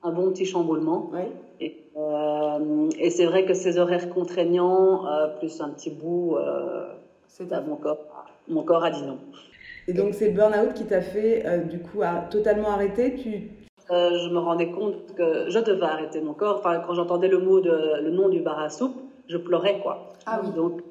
un 0.04 0.12
bon 0.12 0.32
petit 0.32 0.46
chamboulement. 0.46 1.12
Et, 1.60 1.78
euh, 1.98 2.90
et 3.00 3.10
c'est 3.10 3.26
vrai 3.26 3.46
que 3.46 3.54
ces 3.54 3.80
horaires 3.80 4.10
contraignants, 4.10 5.06
plus 5.40 5.60
un 5.62 5.70
petit 5.70 5.90
bout, 5.90 6.38
c'est 7.28 7.50
mon 7.66 7.78
corps, 7.78 7.98
mon 8.48 8.64
corps 8.64 8.84
a 8.84 8.92
dit 8.92 9.04
non. 9.04 9.18
Et 9.88 9.94
donc 9.94 10.14
c'est 10.14 10.30
le 10.30 10.36
burn-out 10.36 10.76
qui 10.76 10.86
t'a 10.86 11.02
fait 11.02 11.44
du 11.68 11.80
coup 11.80 12.04
à 12.04 12.18
totalement 12.30 12.70
arrêter. 12.70 13.16
Tu 13.16 13.50
euh, 13.92 14.18
je 14.20 14.30
me 14.30 14.40
rendais 14.40 14.72
compte 14.72 15.14
que 15.16 15.50
je 15.50 15.60
devais 15.60 15.86
arrêter 15.86 16.22
mon 16.22 16.34
corps. 16.34 16.58
Enfin, 16.60 16.82
quand 16.86 16.94
j'entendais 16.94 17.28
le 17.28 17.40
mot 17.40 17.60
de, 17.60 18.02
le 18.02 18.12
nom 18.12 18.30
du 18.30 18.40
bar 18.40 18.60
à 18.60 18.70
soupe, 18.70 18.96
je 19.28 19.38
pleurais, 19.38 19.80
quoi. 19.82 20.14
Ah 20.26 20.40
oui. 20.44 20.52
Donc, 20.52 20.82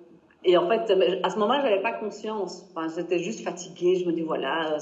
et 0.44 0.56
en 0.56 0.68
fait, 0.68 0.92
à 1.22 1.30
ce 1.30 1.38
moment-là, 1.38 1.62
j'avais 1.62 1.82
pas 1.82 1.92
conscience. 1.92 2.66
Enfin, 2.70 2.88
j'étais 2.94 3.18
juste 3.18 3.42
fatiguée. 3.42 3.96
Je 3.96 4.06
me 4.06 4.12
dis, 4.12 4.22
voilà. 4.22 4.76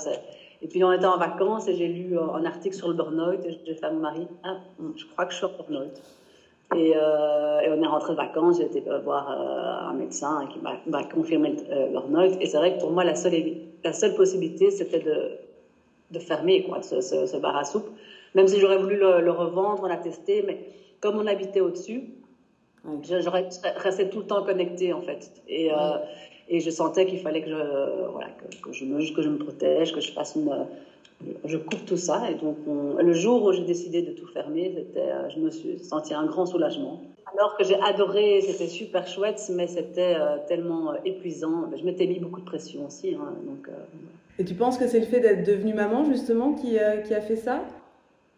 Et 0.62 0.66
puis, 0.66 0.82
on 0.82 0.92
était 0.92 1.06
en 1.06 1.18
vacances 1.18 1.68
et 1.68 1.74
j'ai 1.74 1.88
lu 1.88 2.18
un 2.18 2.44
article 2.44 2.74
sur 2.74 2.88
le 2.88 2.94
burn-out 2.94 3.44
et 3.44 3.60
j'ai 3.64 3.74
fait 3.74 3.86
à 3.86 3.92
mon 3.92 4.00
mari, 4.00 4.26
ah, 4.44 4.56
je 4.96 5.04
crois 5.06 5.26
que 5.26 5.32
je 5.32 5.36
suis 5.36 5.46
en 5.46 5.50
burn-out. 5.50 6.02
Et, 6.76 6.92
euh, 6.94 7.60
et, 7.60 7.70
on 7.70 7.82
est 7.82 7.86
rentré 7.86 8.12
de 8.12 8.18
vacances, 8.18 8.58
j'ai 8.58 8.64
été 8.64 8.82
voir 9.02 9.30
euh, 9.30 9.88
un 9.88 9.94
médecin 9.94 10.46
qui 10.52 10.58
m'a 10.60 11.04
confirmé 11.04 11.56
le 11.70 11.92
burn-out. 11.92 12.36
Et 12.40 12.46
c'est 12.46 12.58
vrai 12.58 12.74
que 12.74 12.80
pour 12.80 12.90
moi, 12.90 13.04
la 13.04 13.14
seule, 13.14 13.32
la 13.84 13.92
seule 13.92 14.14
possibilité, 14.14 14.70
c'était 14.70 15.00
de, 15.00 15.38
de 16.10 16.18
fermer 16.18 16.64
quoi, 16.64 16.82
ce, 16.82 17.00
ce, 17.00 17.36
bar 17.36 17.56
à 17.56 17.64
soupe. 17.64 17.88
Même 18.34 18.48
si 18.48 18.60
j'aurais 18.60 18.78
voulu 18.78 18.96
le, 18.96 19.30
revendre, 19.30 19.88
tester, 20.02 20.42
mais 20.46 20.58
comme 21.00 21.16
on 21.16 21.26
habitait 21.26 21.60
au-dessus, 21.60 22.02
j'aurais 23.02 23.48
resté 23.76 24.08
tout 24.08 24.20
le 24.20 24.26
temps 24.26 24.42
connecté 24.44 24.92
en 24.92 25.00
fait. 25.00 25.32
Et, 25.48 25.72
euh, 25.72 25.98
et 26.48 26.60
je 26.60 26.70
sentais 26.70 27.06
qu'il 27.06 27.20
fallait 27.20 27.42
que 27.42 27.50
je, 27.50 28.10
voilà, 28.10 28.28
que, 28.62 28.72
je 28.72 28.84
me, 28.84 29.14
que 29.14 29.22
je 29.22 29.28
me 29.28 29.38
protège, 29.38 29.92
que 29.92 30.00
je 30.00 30.12
fasse 30.12 30.34
une, 30.34 30.50
je 31.44 31.56
coupe 31.56 31.84
tout 31.84 31.96
ça. 31.96 32.30
Et 32.30 32.34
donc, 32.34 32.56
le 32.66 33.12
jour 33.12 33.42
où 33.44 33.52
j'ai 33.52 33.64
décidé 33.64 34.02
de 34.02 34.12
tout 34.12 34.26
fermer, 34.26 34.86
euh, 34.96 35.28
je 35.28 35.40
me 35.40 35.50
suis 35.50 35.78
senti 35.78 36.14
un 36.14 36.26
grand 36.26 36.46
soulagement. 36.46 37.02
Alors 37.32 37.56
que 37.56 37.64
j'ai 37.64 37.78
adoré, 37.80 38.40
c'était 38.40 38.68
super 38.68 39.06
chouette, 39.06 39.40
mais 39.54 39.66
c'était 39.66 40.16
euh, 40.18 40.38
tellement 40.46 40.94
épuisant. 41.04 41.70
Je 41.76 41.84
m'étais 41.84 42.06
mis 42.06 42.18
beaucoup 42.18 42.40
de 42.40 42.46
pression 42.46 42.86
aussi. 42.86 43.14
Hein, 43.14 43.34
donc, 43.46 43.68
et 44.38 44.44
tu 44.44 44.54
penses 44.54 44.78
que 44.78 44.86
c'est 44.86 45.00
le 45.00 45.06
fait 45.06 45.20
d'être 45.20 45.44
devenue 45.44 45.74
maman, 45.74 46.04
justement, 46.04 46.54
qui, 46.54 46.78
euh, 46.78 46.98
qui, 46.98 47.12
a 47.12 47.20
fait 47.20 47.36
ça? 47.36 47.64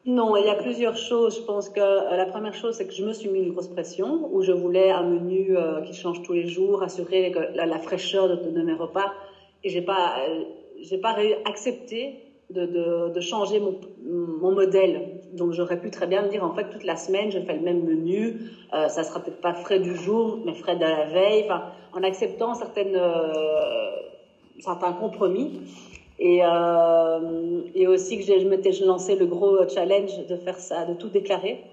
Non, 0.07 0.35
il 0.37 0.47
y 0.47 0.49
a 0.49 0.55
plusieurs 0.55 0.97
choses. 0.97 1.37
Je 1.37 1.43
pense 1.43 1.69
que 1.69 1.81
euh, 1.81 2.17
la 2.17 2.25
première 2.25 2.55
chose, 2.55 2.77
c'est 2.77 2.87
que 2.87 2.95
je 2.95 3.05
me 3.05 3.13
suis 3.13 3.29
mis 3.29 3.41
une 3.41 3.53
grosse 3.53 3.69
pression, 3.69 4.31
où 4.33 4.41
je 4.41 4.53
voulais 4.53 4.91
un 4.91 5.03
menu 5.03 5.55
euh, 5.57 5.83
qui 5.83 5.93
change 5.93 6.23
tous 6.23 6.33
les 6.33 6.47
jours, 6.47 6.83
assurer 6.83 7.35
la, 7.55 7.79
fraîcheur 7.81 8.29
de, 8.29 8.51
de, 8.51 8.63
mes 8.63 8.73
repas. 8.73 9.13
Et 9.63 9.69
j'ai 9.69 9.83
pas, 9.83 10.17
j'ai 10.81 10.97
pas 10.97 11.17
accepté 11.45 12.30
de, 12.51 12.67
de, 12.67 13.13
de, 13.15 13.21
changer 13.21 13.61
mon, 13.61 13.79
mon 14.05 14.53
modèle. 14.53 15.21
Donc 15.35 15.53
j'aurais 15.53 15.81
pu 15.81 15.91
très 15.91 16.07
bien 16.07 16.23
me 16.23 16.29
dire, 16.29 16.45
en 16.45 16.55
fait, 16.55 16.69
toute 16.71 16.85
la 16.85 16.97
semaine, 16.97 17.31
je 17.31 17.39
fais 17.39 17.55
le 17.55 17.61
même 17.61 17.85
menu. 17.85 18.41
Euh, 18.75 18.89
ça 18.89 19.05
sera 19.05 19.21
peut-être 19.21 19.41
pas 19.41 19.55
frais 19.55 19.79
du 19.79 19.95
jour, 19.97 20.39
mais 20.45 20.55
frais 20.55 20.77
de 20.77 20.81
la 20.81 21.07
veille. 21.07 21.45
Enfin, 21.45 21.63
en 21.93 22.03
acceptant 22.03 22.55
certaines 22.55 22.99
certains 24.61 24.93
compromis. 24.93 25.61
Et, 26.19 26.41
euh, 26.45 27.63
et 27.75 27.87
aussi 27.87 28.19
que 28.19 28.25
je 28.25 28.47
m'étais 28.47 28.73
lancé 28.85 29.17
le 29.17 29.27
gros 29.27 29.67
challenge 29.69 30.27
de 30.27 30.37
faire 30.37 30.59
ça, 30.59 30.85
de 30.85 30.95
tout 30.95 31.09
déclarer. 31.09 31.65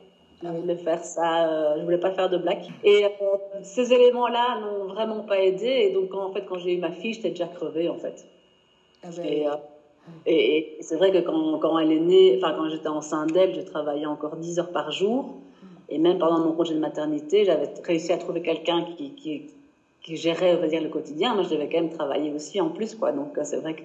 Je 0.42 0.48
voulais 0.50 0.78
faire 0.78 1.04
ça, 1.04 1.50
euh, 1.50 1.76
je 1.80 1.84
voulais 1.84 1.98
pas 1.98 2.12
faire 2.12 2.30
de 2.30 2.38
blagues. 2.38 2.64
Et 2.84 3.06
euh, 3.06 3.10
ces 3.64 3.92
éléments-là 3.92 4.60
n'ont 4.62 4.86
vraiment 4.86 5.24
pas 5.24 5.40
aidé. 5.40 5.66
Et 5.66 5.90
donc, 5.92 6.14
en 6.14 6.32
fait, 6.32 6.46
quand 6.46 6.60
j'ai 6.60 6.76
eu 6.76 6.78
ma 6.78 6.92
fille, 6.92 7.14
j'étais 7.14 7.32
déjà 7.32 7.48
crevée, 7.48 7.90
en 7.90 7.98
fait. 7.98 8.26
Ah 9.04 9.10
ben 9.18 9.50
et, 10.26 10.58
et, 10.58 10.78
c'est 10.82 10.98
vrai 10.98 11.12
que 11.12 11.20
quand, 11.20 11.58
quand, 11.60 11.80
elle 11.80 11.92
est 11.92 12.00
née, 12.00 12.38
enfin, 12.38 12.54
quand 12.58 12.70
j'étais 12.70 12.90
enceinte 12.90 13.32
d'elle, 13.32 13.56
je 13.56 13.62
travaillais 13.62 14.06
encore 14.06 14.36
10 14.36 14.60
heures 14.60 14.72
par 14.72 14.92
jour. 14.92 15.24
Mm. 15.24 15.66
Et 15.90 15.98
même 15.98 16.20
pendant 16.20 16.40
mon 16.40 16.52
congé 16.52 16.74
de 16.74 16.80
maternité, 16.80 17.46
j'avais 17.46 17.70
réussi 17.84 18.12
à 18.12 18.18
trouver 18.18 18.42
quelqu'un 18.42 18.84
qui, 18.98 19.12
qui, 19.12 19.44
qui 20.02 20.16
gérait, 20.18 20.56
on 20.58 20.62
va 20.62 20.68
dire, 20.68 20.82
le 20.82 20.90
quotidien. 20.90 21.34
Moi, 21.34 21.44
je 21.44 21.50
devais 21.50 21.70
quand 21.70 21.80
même 21.80 21.92
travailler 21.92 22.34
aussi 22.34 22.60
en 22.60 22.70
plus, 22.70 22.96
quoi. 22.96 23.12
Donc, 23.14 23.38
euh, 23.38 23.42
c'est 23.44 23.58
vrai 23.58 23.76
que, 23.76 23.84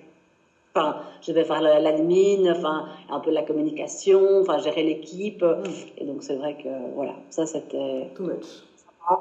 enfin, 0.75 0.97
je 1.21 1.31
devais 1.31 1.45
faire 1.45 1.61
l'admin, 1.61 2.51
enfin, 2.51 2.87
un 3.09 3.21
peu 3.21 3.31
la 3.31 3.43
communication, 3.43 4.41
enfin, 4.41 4.59
gérer 4.59 4.83
l'équipe. 4.83 5.43
Mm. 5.43 5.63
Et 5.99 6.05
donc, 6.05 6.23
c'est 6.25 6.37
vrai 6.37 6.57
que, 6.57 6.95
voilà, 6.95 7.15
ça, 7.31 7.47
c'était. 7.47 8.11
Too 8.17 8.25
much. 8.25 8.65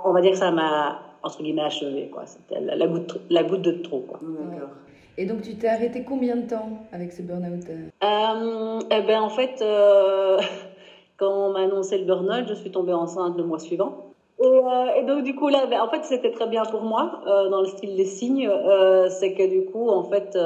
on 0.05 0.11
va 0.11 0.21
dire 0.21 0.31
que 0.31 0.37
ça 0.37 0.49
m'a, 0.49 1.01
entre 1.21 1.43
guillemets, 1.43 1.61
achevé. 1.61 2.09
Quoi. 2.11 2.25
C'était 2.25 2.59
la, 2.61 2.87
goutte, 2.87 3.19
la 3.29 3.43
goutte 3.43 3.61
de 3.61 3.73
trop. 3.73 3.99
Quoi. 3.99 4.19
D'accord. 4.23 4.69
Et 5.17 5.25
donc, 5.25 5.41
tu 5.41 5.55
t'es 5.55 5.67
arrêté 5.67 6.03
combien 6.03 6.35
de 6.35 6.47
temps 6.47 6.69
avec 6.91 7.11
ce 7.11 7.21
burn-out 7.21 7.65
euh, 8.03 8.79
eh 8.89 9.01
ben, 9.01 9.21
En 9.21 9.29
fait, 9.29 9.61
euh, 9.61 10.39
quand 11.17 11.49
on 11.49 11.51
m'a 11.51 11.61
annoncé 11.61 11.97
le 11.97 12.05
burn-out, 12.05 12.45
je 12.47 12.53
suis 12.53 12.71
tombée 12.71 12.93
enceinte 12.93 13.37
le 13.37 13.43
mois 13.43 13.59
suivant. 13.59 14.11
Et, 14.41 14.45
euh, 14.45 15.05
donc, 15.05 15.23
du 15.23 15.35
coup, 15.35 15.49
là, 15.49 15.67
en 15.83 15.89
fait, 15.89 16.03
c'était 16.03 16.31
très 16.31 16.47
bien 16.47 16.63
pour 16.63 16.81
moi, 16.81 17.21
euh, 17.27 17.49
dans 17.49 17.61
le 17.61 17.67
style 17.67 17.95
des 17.95 18.05
signes. 18.05 18.47
Euh, 18.47 19.09
c'est 19.09 19.33
que, 19.33 19.47
du 19.47 19.65
coup, 19.65 19.89
en 19.89 20.03
fait, 20.03 20.37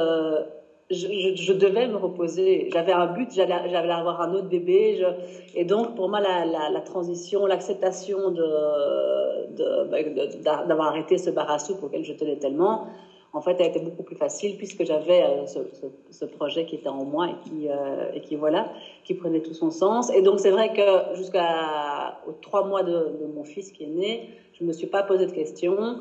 je, 0.90 1.52
devais 1.52 1.88
me 1.88 1.96
reposer. 1.96 2.68
J'avais 2.72 2.92
un 2.92 3.06
but, 3.06 3.32
j'allais 3.32 3.54
avoir 3.54 4.20
un 4.20 4.34
autre 4.34 4.48
bébé. 4.48 5.02
Et 5.54 5.64
donc, 5.64 5.94
pour 5.94 6.08
moi, 6.08 6.20
la, 6.20 6.44
la, 6.70 6.80
transition, 6.80 7.46
l'acceptation 7.46 8.30
de, 8.30 9.56
de, 9.56 10.66
d'avoir 10.66 10.88
arrêté 10.88 11.16
ce 11.16 11.30
bar 11.30 11.50
à 11.50 11.58
soupe 11.58 11.82
auquel 11.82 12.04
je 12.04 12.12
tenais 12.12 12.36
tellement, 12.36 12.88
en 13.36 13.42
fait, 13.42 13.60
a 13.60 13.66
été 13.66 13.80
beaucoup 13.80 14.02
plus 14.02 14.16
facile 14.16 14.56
puisque 14.56 14.82
j'avais 14.84 15.22
euh, 15.22 15.46
ce, 15.46 15.58
ce, 15.74 15.86
ce, 16.10 16.24
projet 16.24 16.64
qui 16.64 16.76
était 16.76 16.88
en 16.88 17.04
moi 17.04 17.28
et 17.28 17.48
qui, 17.48 17.68
euh, 17.68 18.10
et 18.14 18.22
qui, 18.22 18.34
voilà, 18.34 18.70
qui 19.04 19.12
prenait 19.12 19.40
tout 19.40 19.52
son 19.52 19.70
sens. 19.70 20.10
Et 20.10 20.22
donc, 20.22 20.40
c'est 20.40 20.50
vrai 20.50 20.72
que 20.72 21.14
jusqu'à 21.16 22.18
trois 22.40 22.64
mois 22.64 22.82
de, 22.82 22.92
de, 22.92 23.26
mon 23.34 23.44
fils 23.44 23.72
qui 23.72 23.84
est 23.84 23.88
né, 23.88 24.30
je 24.58 24.64
me 24.64 24.72
suis 24.72 24.86
pas 24.86 25.02
posé 25.02 25.26
de 25.26 25.32
questions. 25.32 25.98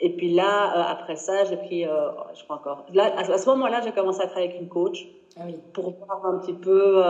Et 0.00 0.08
puis 0.16 0.32
là, 0.32 0.72
euh, 0.72 0.92
après 0.92 1.16
ça, 1.16 1.44
j'ai 1.44 1.58
pris, 1.58 1.82
je 1.82 2.44
crois 2.44 2.56
encore. 2.56 2.86
Là, 2.94 3.12
à, 3.18 3.36
ce 3.36 3.50
moment-là, 3.50 3.82
j'ai 3.84 3.92
commencé 3.92 4.22
à 4.22 4.26
travailler 4.26 4.48
avec 4.48 4.62
une 4.62 4.68
coach 4.68 5.06
ah 5.36 5.42
oui. 5.44 5.56
pour 5.74 5.90
voir 5.90 6.24
un 6.24 6.38
petit 6.38 6.54
peu 6.54 7.02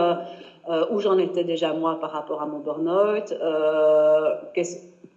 où 0.91 0.99
j'en 0.99 1.17
étais 1.17 1.45
déjà 1.45 1.71
moi 1.71 1.99
par 2.01 2.11
rapport 2.11 2.41
à 2.41 2.45
mon 2.45 2.59
burn-out. 2.59 3.33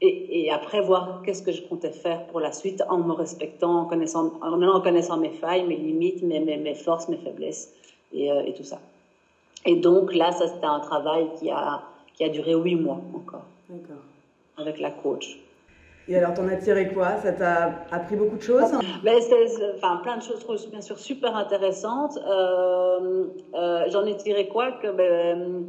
Et, 0.05 0.47
et, 0.47 0.51
après 0.51 0.81
voir 0.81 1.23
qu'est-ce 1.25 1.43
que 1.43 1.53
je 1.53 1.63
comptais 1.63 1.93
faire 1.93 2.27
pour 2.27 2.41
la 2.41 2.51
suite 2.51 2.83
en 2.89 2.99
me 2.99 3.13
respectant, 3.13 3.83
en 3.83 3.85
connaissant, 3.85 4.33
en, 4.43 4.61
en 4.61 4.81
connaissant 4.81 5.17
mes 5.17 5.31
failles, 5.31 5.65
mes 5.65 5.77
limites, 5.77 6.23
mes, 6.25 6.41
mes, 6.41 6.57
mes 6.57 6.75
forces, 6.75 7.09
mes 7.09 7.19
faiblesses 7.19 7.73
et, 8.13 8.27
et 8.29 8.53
tout 8.53 8.65
ça. 8.65 8.79
Et 9.65 9.77
donc 9.77 10.13
là, 10.13 10.33
ça 10.33 10.49
c'était 10.49 10.67
un 10.67 10.81
travail 10.81 11.29
qui 11.39 11.51
a, 11.51 11.83
qui 12.15 12.25
a 12.25 12.29
duré 12.29 12.55
huit 12.55 12.75
mois 12.75 13.01
encore. 13.15 13.45
Avec 14.59 14.81
la 14.81 14.91
coach. 14.91 15.39
Et 16.09 16.17
alors, 16.17 16.35
t'en 16.35 16.49
as 16.49 16.57
tiré 16.57 16.89
quoi? 16.93 17.17
Ça 17.19 17.33
t'a 17.33 17.87
appris 17.93 18.17
beaucoup 18.17 18.37
de 18.37 18.43
choses? 18.43 18.73
Ben, 19.05 19.21
c'est, 19.21 19.47
Enfin, 19.77 20.01
plein 20.03 20.17
de 20.17 20.23
choses, 20.23 20.69
bien 20.69 20.81
sûr, 20.81 20.99
super 20.99 21.37
intéressantes. 21.37 22.19
Euh, 22.19 23.27
euh, 23.55 23.85
j'en 23.89 24.05
ai 24.05 24.17
tiré 24.17 24.49
quoi? 24.49 24.73
Que, 24.73 24.91
ben, 24.91 25.69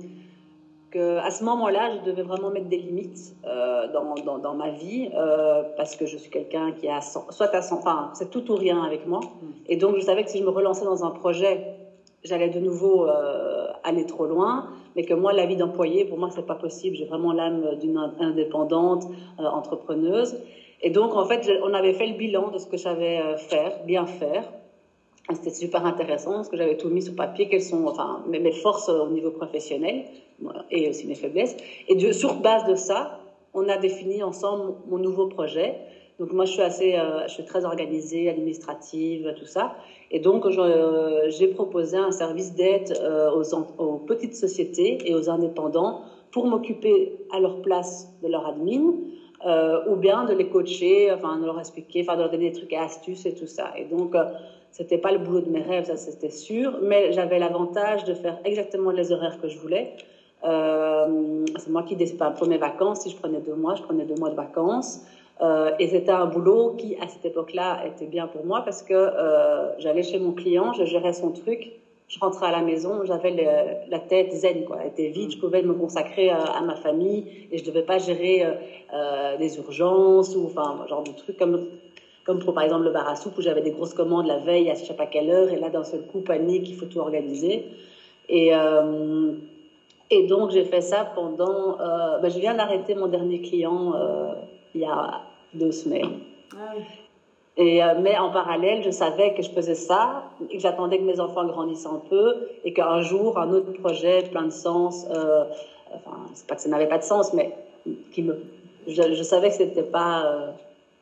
à 0.99 1.31
ce 1.31 1.43
moment-là, 1.43 1.91
je 1.95 2.09
devais 2.09 2.23
vraiment 2.23 2.49
mettre 2.49 2.67
des 2.67 2.77
limites 2.77 3.35
euh, 3.45 3.91
dans, 3.91 4.15
dans, 4.15 4.37
dans, 4.37 4.53
ma 4.53 4.71
vie 4.71 5.09
euh, 5.15 5.63
parce 5.77 5.95
que 5.95 6.05
je 6.05 6.17
suis 6.17 6.29
quelqu'un 6.29 6.71
qui 6.71 6.87
a 6.87 7.01
100, 7.01 7.31
soit 7.31 7.53
à 7.55 7.61
100, 7.61 7.77
enfin, 7.77 8.11
c'est 8.13 8.29
tout 8.29 8.51
ou 8.51 8.55
rien 8.55 8.81
avec 8.83 9.07
moi. 9.07 9.19
Mm. 9.19 9.47
Et 9.67 9.77
donc, 9.77 9.95
je 9.95 10.01
savais 10.01 10.23
que 10.23 10.29
si 10.29 10.39
je 10.39 10.43
me 10.43 10.49
relançais 10.49 10.85
dans 10.85 11.03
un 11.03 11.11
projet, 11.11 11.75
j'allais 12.23 12.49
de 12.49 12.59
nouveau 12.59 13.07
euh, 13.07 13.67
aller 13.83 14.05
trop 14.05 14.25
loin 14.25 14.69
mais 14.95 15.03
que 15.03 15.13
moi, 15.13 15.33
la 15.33 15.45
vie 15.45 15.55
d'employé, 15.55 16.05
pour 16.05 16.17
moi, 16.19 16.29
c'est 16.31 16.45
pas 16.45 16.55
possible. 16.55 16.95
J'ai 16.95 17.05
vraiment 17.05 17.33
l'âme 17.33 17.77
d'une 17.81 17.97
indépendante, 18.19 19.05
entrepreneuse. 19.39 20.35
Et 20.83 20.89
donc, 20.89 21.15
en 21.15 21.25
fait, 21.25 21.49
on 21.63 21.73
avait 21.73 21.93
fait 21.93 22.07
le 22.07 22.15
bilan 22.15 22.51
de 22.51 22.57
ce 22.57 22.67
que 22.67 22.77
j'avais 22.77 23.19
euh, 23.19 23.37
faire, 23.37 23.83
bien 23.85 24.05
faire. 24.05 24.43
C'était 25.31 25.51
super 25.51 25.85
intéressant 25.85 26.33
parce 26.33 26.49
que 26.49 26.57
j'avais 26.57 26.75
tout 26.75 26.89
mis 26.89 27.01
sur 27.01 27.15
papier, 27.15 27.47
quelles 27.47 27.63
sont 27.63 27.87
enfin, 27.87 28.23
mes, 28.27 28.51
forces 28.51 28.89
au 28.89 29.07
niveau 29.07 29.31
professionnel 29.31 30.03
et 30.69 30.89
aussi 30.89 31.07
mes 31.07 31.15
faiblesses. 31.15 31.55
Et 31.87 32.11
sur 32.11 32.35
base 32.41 32.65
de 32.65 32.75
ça, 32.75 33.19
on 33.53 33.69
a 33.69 33.77
défini 33.77 34.21
ensemble 34.21 34.73
mon 34.89 34.97
nouveau 34.97 35.27
projet. 35.27 35.75
Donc 36.19 36.33
moi, 36.33 36.45
je 36.45 36.51
suis 36.51 36.61
assez, 36.61 36.95
euh, 36.95 37.25
je 37.27 37.33
suis 37.33 37.45
très 37.45 37.63
organisée, 37.63 38.29
administrative, 38.29 39.33
tout 39.39 39.45
ça. 39.45 39.75
Et 40.11 40.19
donc, 40.19 40.45
euh, 40.45 41.29
j'ai 41.29 41.47
proposé 41.47 41.97
un 41.97 42.11
service 42.11 42.53
d'aide 42.53 42.93
euh, 43.01 43.31
aux, 43.77 43.97
petites 43.97 44.35
sociétés 44.35 44.99
et 45.05 45.15
aux 45.15 45.29
indépendants 45.29 46.01
pour 46.31 46.47
m'occuper 46.47 47.13
à 47.31 47.39
leur 47.39 47.61
place 47.61 48.09
de 48.21 48.27
leur 48.27 48.45
admin 48.45 48.93
euh, 49.45 49.81
ou 49.87 49.97
bien 49.97 50.23
de 50.23 50.33
les 50.33 50.47
coacher, 50.47 51.11
enfin, 51.11 51.37
de 51.37 51.45
leur 51.45 51.59
expliquer, 51.59 52.01
enfin, 52.01 52.15
de 52.15 52.21
leur 52.21 52.31
donner 52.31 52.49
des 52.49 52.57
trucs 52.57 52.71
et 52.71 52.77
astuces 52.77 53.25
et 53.25 53.35
tout 53.35 53.47
ça. 53.47 53.73
Et 53.77 53.83
donc, 53.83 54.15
euh, 54.15 54.23
c'était 54.73 54.97
pas 54.97 55.11
le 55.11 55.19
boulot 55.19 55.41
de 55.41 55.49
mes 55.49 55.61
rêves, 55.61 55.85
ça 55.85 55.95
c'était 55.97 56.31
sûr, 56.31 56.79
mais 56.81 57.11
j'avais 57.13 57.37
l'avantage 57.37 58.03
de 58.05 58.15
faire 58.15 58.39
exactement 58.43 58.89
les 58.89 59.11
horaires 59.11 59.37
que 59.39 59.47
je 59.47 59.57
voulais. 59.59 59.91
Euh, 60.43 61.45
c'est 61.57 61.69
moi 61.69 61.83
qui 61.83 61.95
décide, 61.95 62.17
pour 62.17 62.47
mes 62.47 62.57
vacances, 62.57 63.01
si 63.01 63.11
je 63.11 63.15
prenais 63.15 63.39
deux 63.39 63.53
mois, 63.53 63.75
je 63.75 63.83
prenais 63.83 64.03
deux 64.03 64.15
mois 64.15 64.31
de 64.31 64.35
vacances. 64.35 64.99
Euh, 65.41 65.71
et 65.77 65.87
c'était 65.87 66.11
un 66.11 66.25
boulot 66.25 66.71
qui, 66.77 66.95
à 66.97 67.07
cette 67.07 67.23
époque-là, 67.23 67.85
était 67.85 68.07
bien 68.07 68.25
pour 68.25 68.45
moi 68.45 68.61
parce 68.61 68.81
que 68.81 68.93
euh, 68.93 69.77
j'allais 69.77 70.03
chez 70.03 70.17
mon 70.17 70.31
client, 70.31 70.73
je 70.73 70.85
gérais 70.85 71.13
son 71.13 71.29
truc, 71.29 71.71
je 72.07 72.19
rentrais 72.19 72.47
à 72.47 72.51
la 72.51 72.61
maison, 72.61 73.05
j'avais 73.05 73.31
la 73.87 73.99
tête 73.99 74.31
zen, 74.33 74.65
quoi. 74.65 74.77
Elle 74.81 74.87
était 74.87 75.07
vide, 75.07 75.31
je 75.31 75.37
pouvais 75.37 75.61
me 75.61 75.73
consacrer 75.73 76.29
à, 76.29 76.41
à 76.41 76.61
ma 76.61 76.75
famille 76.75 77.47
et 77.51 77.59
je 77.59 77.63
devais 77.63 77.83
pas 77.83 77.99
gérer 77.99 78.43
des 79.39 79.57
urgences 79.57 80.35
ou 80.35 80.45
enfin 80.45 80.85
genre 80.87 81.01
de 81.03 81.11
trucs 81.11 81.37
comme 81.37 81.65
comme 82.25 82.39
pour 82.39 82.53
par 82.53 82.63
exemple 82.63 82.83
le 82.83 82.91
bar 82.91 83.07
à 83.07 83.15
soupe 83.15 83.37
où 83.37 83.41
j'avais 83.41 83.61
des 83.61 83.71
grosses 83.71 83.93
commandes 83.93 84.27
la 84.27 84.37
veille 84.37 84.69
à 84.69 84.75
je 84.75 84.85
sais 84.85 84.93
pas 84.93 85.05
quelle 85.05 85.29
heure 85.29 85.49
et 85.49 85.57
là 85.57 85.69
d'un 85.69 85.83
seul 85.83 86.01
coup 86.03 86.21
panique, 86.21 86.69
il 86.69 86.75
faut 86.75 86.85
tout 86.85 86.99
organiser 86.99 87.65
et 88.29 88.55
euh, 88.55 89.33
et 90.09 90.27
donc 90.27 90.51
j'ai 90.51 90.65
fait 90.65 90.81
ça 90.81 91.05
pendant. 91.15 91.79
Euh, 91.79 92.19
ben, 92.19 92.29
je 92.29 92.39
viens 92.39 92.53
d'arrêter 92.53 92.93
mon 92.93 93.07
dernier 93.07 93.41
client 93.41 93.93
il 94.75 94.81
y 94.81 94.85
a 94.85 95.21
deux 95.53 95.71
semaines. 95.71 96.19
Ah 96.53 96.73
oui. 96.75 96.83
Et, 97.55 97.83
euh, 97.83 97.93
mais 98.01 98.17
en 98.17 98.31
parallèle, 98.31 98.81
je 98.83 98.89
savais 98.89 99.33
que 99.35 99.43
je 99.43 99.49
faisais 99.49 99.75
ça, 99.75 100.23
et 100.49 100.57
que 100.57 100.61
j'attendais 100.61 100.97
que 100.97 101.03
mes 101.03 101.19
enfants 101.19 101.45
grandissent 101.45 101.85
un 101.85 102.01
peu, 102.09 102.47
et 102.63 102.73
qu'un 102.73 103.01
jour, 103.01 103.37
un 103.37 103.51
autre 103.51 103.71
projet 103.73 104.23
plein 104.23 104.43
de 104.43 104.49
sens, 104.51 105.05
euh, 105.11 105.45
enfin, 105.93 106.17
c'est 106.33 106.47
pas 106.47 106.55
que 106.55 106.61
ça 106.61 106.69
n'avait 106.69 106.87
pas 106.87 106.97
de 106.97 107.03
sens, 107.03 107.31
mais 107.33 107.53
qui 108.11 108.23
me, 108.23 108.41
je, 108.87 109.13
je 109.13 109.23
savais 109.23 109.49
que 109.49 109.55
c'était 109.55 109.83
pas, 109.83 110.25
euh, 110.25 110.51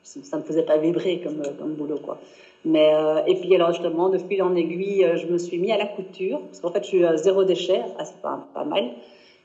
ça 0.03 0.37
me 0.37 0.43
faisait 0.43 0.63
pas 0.63 0.77
vibrer 0.77 1.21
comme, 1.23 1.41
comme 1.57 1.73
boulot, 1.73 1.99
quoi. 1.99 2.17
Mais, 2.63 2.93
euh, 2.93 3.21
et 3.25 3.35
puis 3.35 3.55
alors 3.55 3.73
justement, 3.73 4.09
de 4.09 4.19
fil 4.19 4.43
en 4.43 4.55
aiguille, 4.55 5.05
je 5.15 5.25
me 5.25 5.37
suis 5.37 5.57
mis 5.57 5.71
à 5.71 5.77
la 5.77 5.87
couture, 5.87 6.41
parce 6.41 6.59
qu'en 6.59 6.71
fait, 6.71 6.83
je 6.83 6.87
suis 6.87 7.03
zéro 7.15 7.43
déchet, 7.43 7.81
ah, 7.97 8.05
c'est 8.05 8.21
pas, 8.21 8.63
mal. 8.63 8.91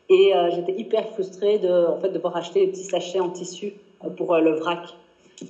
Et 0.08 0.34
euh, 0.34 0.50
j'étais 0.54 0.78
hyper 0.78 1.08
frustrée 1.08 1.58
de, 1.58 1.86
en 1.86 1.98
fait, 1.98 2.08
de 2.08 2.14
devoir 2.14 2.36
acheter 2.36 2.66
des 2.66 2.72
petits 2.72 2.84
sachets 2.84 3.20
en 3.20 3.30
tissu 3.30 3.72
pour 4.16 4.34
euh, 4.34 4.40
le 4.40 4.52
vrac. 4.52 4.80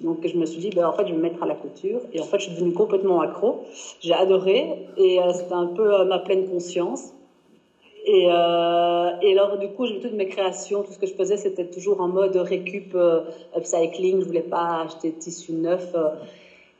Donc 0.01 0.27
je 0.27 0.37
me 0.37 0.47
suis 0.47 0.61
dit, 0.61 0.71
ben, 0.71 0.87
en 0.87 0.93
fait, 0.93 1.07
je 1.07 1.13
vais 1.13 1.17
me 1.17 1.23
mettre 1.23 1.43
à 1.43 1.47
la 1.47 1.55
couture. 1.55 2.01
Et 2.13 2.21
en 2.21 2.25
fait, 2.25 2.39
je 2.39 2.45
suis 2.45 2.53
devenue 2.55 2.73
complètement 2.73 3.21
accro. 3.21 3.65
J'ai 4.01 4.15
adoré 4.15 4.87
et 4.97 5.21
euh, 5.21 5.33
c'était 5.33 5.53
un 5.53 5.67
peu 5.67 5.95
euh, 5.95 6.05
ma 6.05 6.19
pleine 6.19 6.49
conscience. 6.49 7.13
Et, 8.09 8.29
euh, 8.31 9.11
et 9.21 9.33
alors, 9.33 9.59
du 9.59 9.69
coup, 9.71 9.89
toutes 9.89 10.13
mes 10.13 10.29
créations, 10.29 10.85
tout 10.85 10.93
ce 10.93 10.99
que 10.99 11.07
je 11.07 11.15
faisais, 11.15 11.37
c'était 11.37 11.67
toujours 11.67 12.01
en 12.01 12.07
mode 12.07 12.37
récup, 12.37 12.95
euh, 12.95 13.23
upcycling. 13.57 14.21
Je 14.21 14.27
voulais 14.27 14.43
pas 14.43 14.83
acheter 14.85 15.11
de 15.11 15.17
tissu 15.17 15.53
neuf. 15.53 15.91
Euh, 15.97 16.11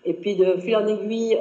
et 0.05 0.13
puis, 0.13 0.37
de 0.37 0.57
fil 0.61 0.77
en 0.77 0.87
aiguille, 0.87 1.37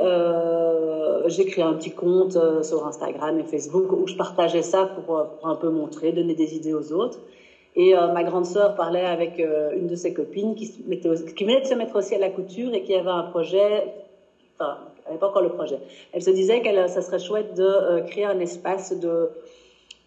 j'ai 1.27 1.45
créé 1.45 1.63
un 1.63 1.73
petit 1.73 1.91
compte 1.91 2.35
sur 2.63 2.87
Instagram 2.87 3.39
et 3.39 3.43
Facebook 3.43 3.91
où 3.91 4.07
je 4.07 4.15
partageais 4.15 4.63
ça 4.63 4.87
pour, 4.87 5.23
un 5.43 5.53
peu 5.53 5.69
montrer, 5.69 6.11
donner 6.13 6.33
des 6.33 6.55
idées 6.55 6.73
aux 6.73 6.91
autres. 6.91 7.19
Et 7.75 7.93
ma 7.93 8.23
grande 8.23 8.47
sœur 8.47 8.73
parlait 8.73 9.05
avec 9.05 9.37
une 9.37 9.85
de 9.85 9.93
ses 9.93 10.15
copines 10.15 10.55
qui, 10.55 10.71
qui 10.71 11.43
venait 11.43 11.61
de 11.61 11.67
se 11.67 11.75
mettre 11.75 11.95
aussi 11.95 12.15
à 12.15 12.17
la 12.17 12.29
couture 12.29 12.73
et 12.73 12.81
qui 12.81 12.95
avait 12.95 13.07
un 13.07 13.25
projet, 13.29 13.83
enfin, 14.59 14.79
elle 15.05 15.09
n'avait 15.09 15.19
pas 15.19 15.27
encore 15.27 15.43
le 15.43 15.49
projet. 15.49 15.77
Elle 16.11 16.23
se 16.23 16.31
disait 16.31 16.61
que 16.61 16.87
ça 16.87 17.03
serait 17.03 17.19
chouette 17.19 17.53
de 17.53 17.99
créer 18.07 18.25
un 18.25 18.39
espace 18.39 18.99
de, 18.99 19.29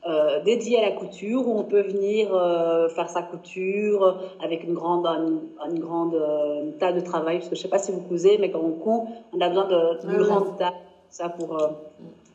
euh, 0.08 0.42
dédié 0.42 0.78
à 0.78 0.88
la 0.88 0.92
couture 0.92 1.46
où 1.46 1.58
on 1.58 1.64
peut 1.64 1.82
venir 1.82 2.34
euh, 2.34 2.88
faire 2.88 3.08
sa 3.08 3.22
couture 3.22 4.18
avec 4.42 4.64
une 4.64 4.74
grande, 4.74 5.06
une, 5.06 5.40
une 5.70 5.78
grande 5.78 6.14
une 6.62 6.72
table 6.74 7.00
de 7.00 7.04
travail. 7.04 7.38
Parce 7.38 7.50
que 7.50 7.54
je 7.54 7.60
ne 7.60 7.62
sais 7.62 7.68
pas 7.68 7.78
si 7.78 7.92
vous 7.92 8.00
cousez, 8.00 8.38
mais 8.38 8.50
quand 8.50 8.60
on 8.60 8.72
coud, 8.72 9.08
on 9.32 9.40
a 9.40 9.48
besoin 9.48 9.68
d'une 10.02 10.18
de, 10.18 10.24
grande 10.24 10.56
table. 10.58 10.76
Ça 11.10 11.28
pour, 11.30 11.56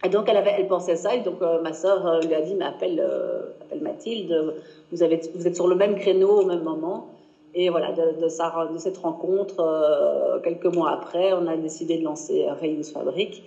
et 0.03 0.09
donc 0.09 0.27
elle, 0.27 0.37
avait, 0.37 0.55
elle 0.57 0.67
pensait 0.67 0.95
ça, 0.95 1.13
et 1.15 1.19
donc 1.19 1.41
ma 1.61 1.73
sœur 1.73 2.21
lui 2.21 2.33
a 2.33 2.41
dit, 2.41 2.55
mais 2.55 2.65
appelle, 2.65 2.99
appelle 3.61 3.81
Mathilde 3.81 4.55
vous, 4.93 5.03
avez, 5.03 5.19
vous 5.35 5.47
êtes 5.47 5.55
sur 5.55 5.67
le 5.67 5.75
même 5.75 5.95
créneau 5.95 6.41
au 6.41 6.45
même 6.45 6.63
moment. 6.63 7.07
Et 7.55 7.69
voilà, 7.69 7.91
de, 7.91 8.21
de, 8.21 8.27
sa, 8.29 8.51
de 8.71 8.77
cette 8.77 8.97
rencontre, 8.97 9.59
euh, 9.59 10.39
quelques 10.39 10.65
mois 10.65 10.91
après, 10.91 11.33
on 11.33 11.47
a 11.47 11.55
décidé 11.55 11.97
de 11.97 12.03
lancer 12.03 12.45
Reuse 12.61 12.91
Fabrique. 12.91 13.43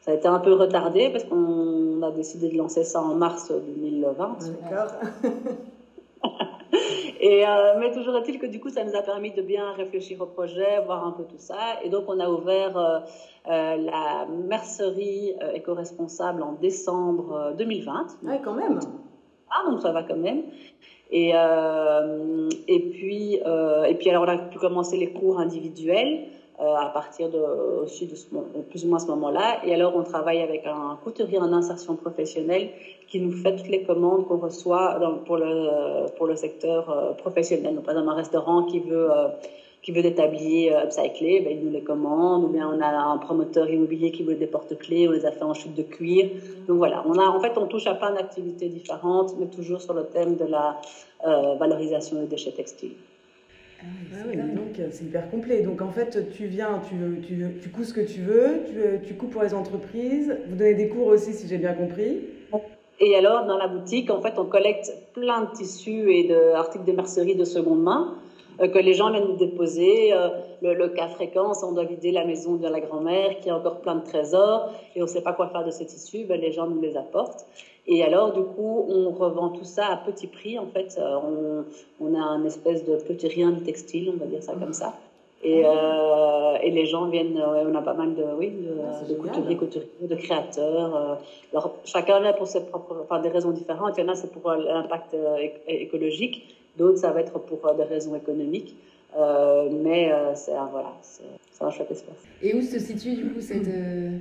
Ça 0.00 0.12
a 0.12 0.14
été 0.14 0.26
un 0.26 0.38
peu 0.40 0.54
retardé 0.54 1.10
parce 1.10 1.24
qu'on 1.24 1.77
a 2.02 2.10
décidé 2.10 2.48
de 2.48 2.56
lancer 2.56 2.84
ça 2.84 3.00
en 3.00 3.14
mars 3.14 3.50
2020. 3.50 4.38
D'accord. 4.62 4.92
Et 7.20 7.44
euh, 7.46 7.74
mais 7.78 7.90
toujours 7.90 8.16
est-il 8.16 8.38
que 8.38 8.46
du 8.46 8.60
coup, 8.60 8.70
ça 8.70 8.84
nous 8.84 8.94
a 8.94 9.02
permis 9.02 9.32
de 9.32 9.42
bien 9.42 9.72
réfléchir 9.72 10.20
au 10.20 10.26
projet, 10.26 10.80
voir 10.84 11.04
un 11.04 11.10
peu 11.10 11.24
tout 11.24 11.38
ça. 11.38 11.82
Et 11.82 11.88
donc, 11.88 12.04
on 12.06 12.20
a 12.20 12.28
ouvert 12.28 12.76
euh, 12.76 13.00
euh, 13.48 13.76
la 13.76 14.26
mercerie 14.26 15.34
euh, 15.42 15.52
éco-responsable 15.52 16.42
en 16.42 16.52
décembre 16.52 17.54
2020. 17.58 18.06
Ouais, 18.22 18.40
quand 18.44 18.54
même. 18.54 18.78
Ah, 19.50 19.68
donc 19.68 19.80
ça 19.80 19.92
va 19.92 20.04
quand 20.04 20.16
même. 20.16 20.44
Et, 21.10 21.30
et, 21.30 22.80
puis, 22.90 23.36
et 23.36 23.94
puis, 23.94 24.10
alors, 24.10 24.24
on 24.24 24.28
a 24.28 24.36
pu 24.36 24.58
commencer 24.58 24.98
les 24.98 25.10
cours 25.10 25.40
individuels. 25.40 26.26
À 26.60 26.90
partir 26.92 27.28
de, 27.28 27.38
aussi 27.84 28.06
de, 28.06 28.14
plus 28.70 28.84
ou 28.84 28.88
moins 28.88 28.98
ce 28.98 29.06
moment-là. 29.06 29.60
Et 29.64 29.72
alors, 29.72 29.94
on 29.94 30.02
travaille 30.02 30.40
avec 30.40 30.66
un 30.66 30.98
couturier 31.04 31.38
en 31.38 31.52
insertion 31.52 31.94
professionnelle 31.94 32.70
qui 33.06 33.20
nous 33.20 33.32
fait 33.32 33.54
toutes 33.56 33.68
les 33.68 33.84
commandes 33.84 34.26
qu'on 34.26 34.38
reçoit 34.38 34.98
pour, 35.24 35.36
le, 35.36 36.06
pour 36.16 36.26
le 36.26 36.34
secteur 36.34 37.16
professionnel. 37.18 37.76
Donc, 37.76 37.84
par 37.84 37.94
exemple, 37.94 38.10
un 38.10 38.16
restaurant 38.16 38.64
qui 38.64 38.80
veut 38.80 39.08
qui 39.82 39.92
veut 39.92 40.02
des 40.02 40.14
tabliers 40.14 40.74
euh, 40.74 40.84
upcyclés, 40.84 41.40
ben, 41.40 41.56
il 41.56 41.64
nous 41.64 41.72
les 41.72 41.82
commande. 41.82 42.44
Ou 42.44 42.48
bien 42.48 42.68
on 42.68 42.80
a 42.80 42.88
un 42.88 43.18
promoteur 43.18 43.70
immobilier 43.70 44.10
qui 44.10 44.22
veut 44.22 44.34
des 44.34 44.46
porte-clés, 44.46 45.08
on 45.08 45.12
les 45.12 45.24
a 45.24 45.32
fait 45.32 45.42
en 45.42 45.54
chute 45.54 45.74
de 45.74 45.82
cuir. 45.82 46.28
Donc 46.66 46.78
voilà, 46.78 47.02
on 47.06 47.18
a, 47.18 47.26
en 47.26 47.40
fait, 47.40 47.56
on 47.56 47.66
touche 47.66 47.86
à 47.86 47.94
plein 47.94 48.12
d'activités 48.12 48.68
différentes, 48.68 49.34
mais 49.38 49.46
toujours 49.46 49.80
sur 49.80 49.94
le 49.94 50.04
thème 50.04 50.36
de 50.36 50.44
la 50.44 50.80
euh, 51.26 51.54
valorisation 51.54 52.20
des 52.20 52.26
déchets 52.26 52.52
textiles. 52.52 52.92
Ah, 53.80 53.84
oui, 54.28 54.38
ah 54.38 54.54
donc 54.54 54.78
euh, 54.78 54.88
c'est 54.90 55.04
hyper 55.04 55.30
complet. 55.30 55.62
Donc 55.62 55.82
en 55.82 55.90
fait, 55.90 56.30
tu 56.32 56.46
viens, 56.46 56.80
tu, 56.88 57.26
tu, 57.26 57.44
tu 57.60 57.84
ce 57.84 57.94
que 57.94 58.00
tu 58.00 58.20
veux, 58.20 58.62
tu, 58.66 59.06
tu 59.06 59.14
coupes 59.14 59.30
pour 59.30 59.42
les 59.42 59.54
entreprises, 59.54 60.36
vous 60.48 60.56
donnez 60.56 60.74
des 60.74 60.88
cours 60.88 61.06
aussi, 61.06 61.32
si 61.32 61.46
j'ai 61.46 61.58
bien 61.58 61.74
compris. 61.74 62.20
Et 63.00 63.14
alors, 63.14 63.46
dans 63.46 63.56
la 63.56 63.68
boutique, 63.68 64.10
en 64.10 64.20
fait, 64.20 64.34
on 64.38 64.46
collecte 64.46 64.92
plein 65.14 65.42
de 65.42 65.50
tissus 65.52 66.10
et 66.10 66.26
d'articles 66.26 66.84
de 66.84 66.92
mercerie 66.92 67.36
de 67.36 67.44
seconde 67.44 67.82
main. 67.82 68.14
Euh, 68.60 68.68
que 68.68 68.78
les 68.78 68.94
gens 68.94 69.10
viennent 69.10 69.28
nous 69.28 69.36
déposer. 69.36 70.12
Euh, 70.12 70.28
le, 70.62 70.88
cas 70.88 71.08
fréquent, 71.08 71.52
on 71.62 71.72
doit 71.72 71.84
vider 71.84 72.10
la 72.10 72.24
maison 72.24 72.56
de 72.56 72.66
la 72.66 72.80
grand-mère 72.80 73.38
qui 73.40 73.50
a 73.50 73.56
encore 73.56 73.76
plein 73.76 73.96
de 73.96 74.04
trésors 74.04 74.70
et 74.96 75.00
on 75.00 75.04
ne 75.04 75.10
sait 75.10 75.22
pas 75.22 75.32
quoi 75.32 75.48
faire 75.48 75.64
de 75.64 75.70
ces 75.70 75.86
tissus, 75.86 76.24
ben, 76.24 76.40
les 76.40 76.52
gens 76.52 76.66
nous 76.66 76.80
les 76.80 76.96
apportent. 76.96 77.46
Et 77.86 78.02
alors, 78.04 78.32
du 78.32 78.42
coup, 78.42 78.84
on 78.88 79.10
revend 79.10 79.48
tout 79.48 79.64
ça 79.64 79.86
à 79.86 79.96
petit 79.96 80.26
prix. 80.26 80.58
En 80.58 80.66
fait, 80.66 80.98
euh, 80.98 81.16
on, 82.00 82.04
on 82.04 82.14
a 82.14 82.22
un 82.22 82.44
espèce 82.44 82.84
de 82.84 82.96
petit 82.96 83.28
rien 83.28 83.50
du 83.50 83.62
textile, 83.62 84.12
on 84.14 84.18
va 84.18 84.26
dire 84.26 84.42
ça 84.42 84.52
comme 84.54 84.74
ça. 84.74 84.94
Et, 85.42 85.62
euh, 85.64 86.56
et, 86.60 86.70
les 86.72 86.84
gens 86.84 87.06
viennent, 87.06 87.40
on 87.40 87.74
a 87.76 87.80
pas 87.80 87.94
mal 87.94 88.16
de, 88.16 88.24
oui, 88.36 88.50
de, 88.50 88.74
ah, 88.84 89.08
de 89.08 89.14
couturiers, 89.14 89.56
couturiers, 89.56 89.88
de 90.02 90.14
créateurs. 90.16 91.18
alors, 91.52 91.76
chacun 91.84 92.20
vient 92.20 92.32
pour 92.32 92.48
ses 92.48 92.66
propres, 92.66 92.96
enfin, 93.04 93.20
des 93.20 93.28
raisons 93.28 93.52
différentes. 93.52 93.94
Il 93.96 94.04
y 94.04 94.04
en 94.04 94.08
a, 94.08 94.16
c'est 94.16 94.32
pour 94.32 94.50
l'impact 94.50 95.16
écologique. 95.68 96.44
D'autres, 96.78 96.98
ça 96.98 97.10
va 97.10 97.20
être 97.20 97.38
pour 97.38 97.74
des 97.74 97.84
raisons 97.84 98.14
économiques. 98.14 98.76
Euh, 99.16 99.68
mais 99.70 100.12
euh, 100.12 100.34
c'est 100.34 100.52
voilà, 100.52 100.92
un 101.60 101.70
chouette 101.70 101.90
espace. 101.90 102.24
Et 102.42 102.54
où 102.54 102.60
se 102.60 102.78
situe 102.78 103.14
du 103.14 103.32
coup 103.32 103.40
cette... 103.40 103.66
Euh, 103.66 104.18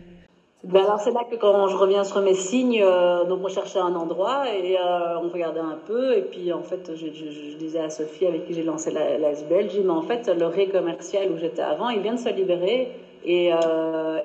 ben 0.64 0.84
alors 0.84 1.00
c'est 1.00 1.12
là 1.12 1.22
que 1.30 1.36
quand 1.36 1.68
je 1.68 1.76
reviens 1.76 2.04
sur 2.04 2.20
mes 2.22 2.34
signes, 2.34 2.84
donc 3.30 3.42
on 3.44 3.48
cherchait 3.48 3.80
un 3.80 3.94
endroit 3.94 4.46
et 4.52 4.76
on 5.22 5.30
regardait 5.30 5.60
un 5.60 5.78
peu 5.86 6.18
et 6.18 6.24
puis 6.24 6.52
en 6.52 6.64
fait 6.64 6.94
je, 6.96 7.06
je, 7.06 7.58
disais 7.58 7.80
à 7.80 7.92
Sophie 7.92 8.26
avec 8.26 8.48
qui 8.48 8.54
j'ai 8.54 8.64
lancé 8.64 8.90
la, 8.90 9.20
la 9.20 9.34
SBL, 9.34 9.68
dis 9.68 9.82
mais 9.82 9.92
en 9.92 10.02
fait 10.02 10.28
le 10.28 10.48
ré 10.48 10.68
commercial 10.68 11.32
où 11.32 11.38
j'étais 11.38 11.62
avant, 11.62 11.90
il 11.90 12.02
vient 12.02 12.16
de 12.16 12.20
se 12.20 12.30
libérer 12.30 12.92
et, 13.24 13.52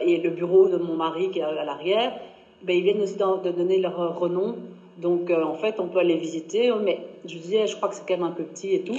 et 0.01 0.17
le 0.17 0.31
bureau 0.31 0.69
de 0.69 0.79
mon 0.79 0.95
mari 0.95 1.31
qui 1.31 1.41
est 1.41 1.43
à 1.43 1.65
l'arrière, 1.65 2.15
ben, 2.63 2.75
ils 2.75 2.83
viennent 2.83 3.03
aussi 3.03 3.19
de 3.19 3.51
donner 3.51 3.79
leur 3.79 4.19
renom 4.19 4.57
donc, 5.03 5.31
euh, 5.31 5.43
en 5.43 5.57
fait, 5.57 5.81
on 5.81 5.89
peut 5.89 5.99
aller 5.99 6.17
visiter, 6.17 6.73
mais 6.83 7.01
je 7.25 7.37
disais, 7.37 7.67
je 7.67 7.77
crois 7.77 7.89
que 7.89 7.97
c'est 7.97 8.07
quand 8.07 8.17
même 8.17 8.27
un 8.27 8.31
peu 8.31 8.45
petit 8.45 8.75
et 8.75 8.83
tout. 8.83 8.97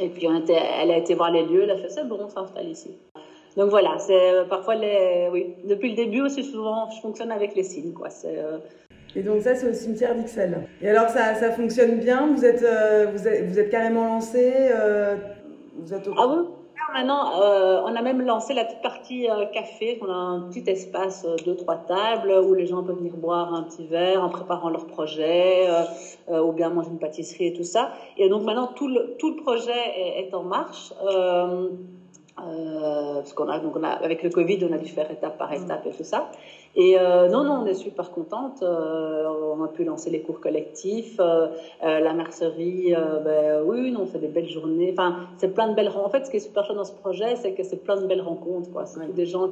Et 0.00 0.08
puis, 0.08 0.26
on 0.26 0.36
était, 0.40 0.58
elle 0.80 0.90
a 0.90 0.98
été 0.98 1.14
voir 1.14 1.30
les 1.30 1.44
lieux, 1.44 1.62
elle 1.62 1.70
a 1.70 1.76
fait, 1.76 1.88
c'est 1.88 2.06
bon, 2.06 2.18
on 2.20 2.28
s'installe 2.28 2.68
ici. 2.68 2.90
Donc 3.56 3.70
voilà, 3.70 3.96
c'est 3.98 4.32
euh, 4.32 4.44
parfois 4.44 4.74
les, 4.74 5.28
oui, 5.30 5.54
depuis 5.64 5.90
le 5.90 5.94
début 5.94 6.22
aussi 6.22 6.42
souvent, 6.42 6.90
je 6.90 7.00
fonctionne 7.00 7.30
avec 7.30 7.54
les 7.54 7.62
signes, 7.62 7.92
quoi. 7.92 8.10
C'est, 8.10 8.36
euh, 8.36 8.58
Et 9.14 9.22
donc 9.22 9.42
ça, 9.42 9.54
c'est 9.54 9.70
au 9.70 9.72
cimetière 9.72 10.16
d'Ixelles. 10.16 10.66
Et 10.82 10.88
alors, 10.88 11.08
ça, 11.08 11.36
ça 11.36 11.52
fonctionne 11.52 12.00
bien? 12.00 12.34
Vous 12.34 12.44
êtes, 12.44 12.66
vous 13.12 13.28
êtes, 13.28 13.48
vous 13.48 13.58
êtes 13.60 13.70
carrément 13.70 14.06
lancé 14.06 14.52
Vous 15.76 15.94
êtes 15.94 16.08
au... 16.08 16.14
Ah 16.18 16.26
oui 16.26 16.44
maintenant, 16.94 17.42
euh, 17.42 17.82
on 17.84 17.94
a 17.94 18.02
même 18.02 18.22
lancé 18.22 18.54
la 18.54 18.64
petite 18.64 18.80
partie 18.80 19.28
euh, 19.28 19.44
café. 19.46 19.98
On 20.00 20.08
a 20.08 20.14
un 20.14 20.40
petit 20.48 20.68
espace, 20.70 21.24
euh, 21.26 21.36
deux, 21.44 21.56
trois 21.56 21.76
tables, 21.76 22.32
où 22.46 22.54
les 22.54 22.66
gens 22.66 22.82
peuvent 22.82 22.96
venir 22.96 23.16
boire 23.16 23.52
un 23.52 23.64
petit 23.64 23.86
verre 23.86 24.22
en 24.22 24.30
préparant 24.30 24.70
leur 24.70 24.86
projet, 24.86 25.68
ou 26.30 26.52
bien 26.52 26.70
manger 26.70 26.90
une 26.90 26.98
pâtisserie 26.98 27.48
et 27.48 27.52
tout 27.52 27.64
ça. 27.64 27.92
Et 28.16 28.28
donc 28.28 28.44
maintenant, 28.44 28.68
tout 28.68 28.88
le, 28.88 29.16
projet 29.42 30.18
est 30.18 30.32
en 30.32 30.44
marche. 30.44 30.92
Parce 33.14 33.32
qu'on 33.32 33.48
a, 33.48 33.58
donc 33.58 33.76
on 33.76 33.82
a, 33.82 33.88
avec 33.88 34.22
le 34.22 34.30
Covid, 34.30 34.66
on 34.68 34.72
a 34.72 34.78
dû 34.78 34.88
faire 34.88 35.10
étape 35.10 35.38
par 35.38 35.52
étape 35.52 35.86
et 35.86 35.90
tout 35.90 36.04
ça. 36.04 36.30
Et 36.76 36.98
euh, 36.98 37.28
non, 37.28 37.44
non, 37.44 37.62
on 37.62 37.66
est 37.66 37.74
super 37.74 38.10
contente. 38.10 38.62
Euh, 38.62 39.28
on 39.56 39.62
a 39.62 39.68
pu 39.68 39.84
lancer 39.84 40.10
les 40.10 40.20
cours 40.20 40.40
collectifs, 40.40 41.20
euh, 41.20 41.48
la 41.80 42.12
mercerie. 42.14 42.92
ben, 43.24 43.62
oui, 43.64 43.90
non, 43.92 44.02
on 44.02 44.06
fait 44.06 44.18
des 44.18 44.28
belles 44.28 44.48
journées. 44.48 44.90
Enfin, 44.92 45.28
c'est 45.36 45.54
plein 45.54 45.68
de 45.68 45.74
belles. 45.74 45.90
En 45.94 46.08
fait, 46.08 46.26
ce 46.26 46.30
qui 46.30 46.38
est 46.38 46.40
super 46.40 46.64
chouette 46.64 46.76
dans 46.76 46.84
ce 46.84 46.92
projet, 46.92 47.36
c'est 47.36 47.52
que 47.52 47.62
c'est 47.62 47.82
plein 47.82 48.00
de 48.00 48.06
belles 48.06 48.22
rencontres. 48.22 48.70
Quoi. 48.72 48.86
C'est 48.86 49.14
des 49.14 49.26
gens 49.26 49.50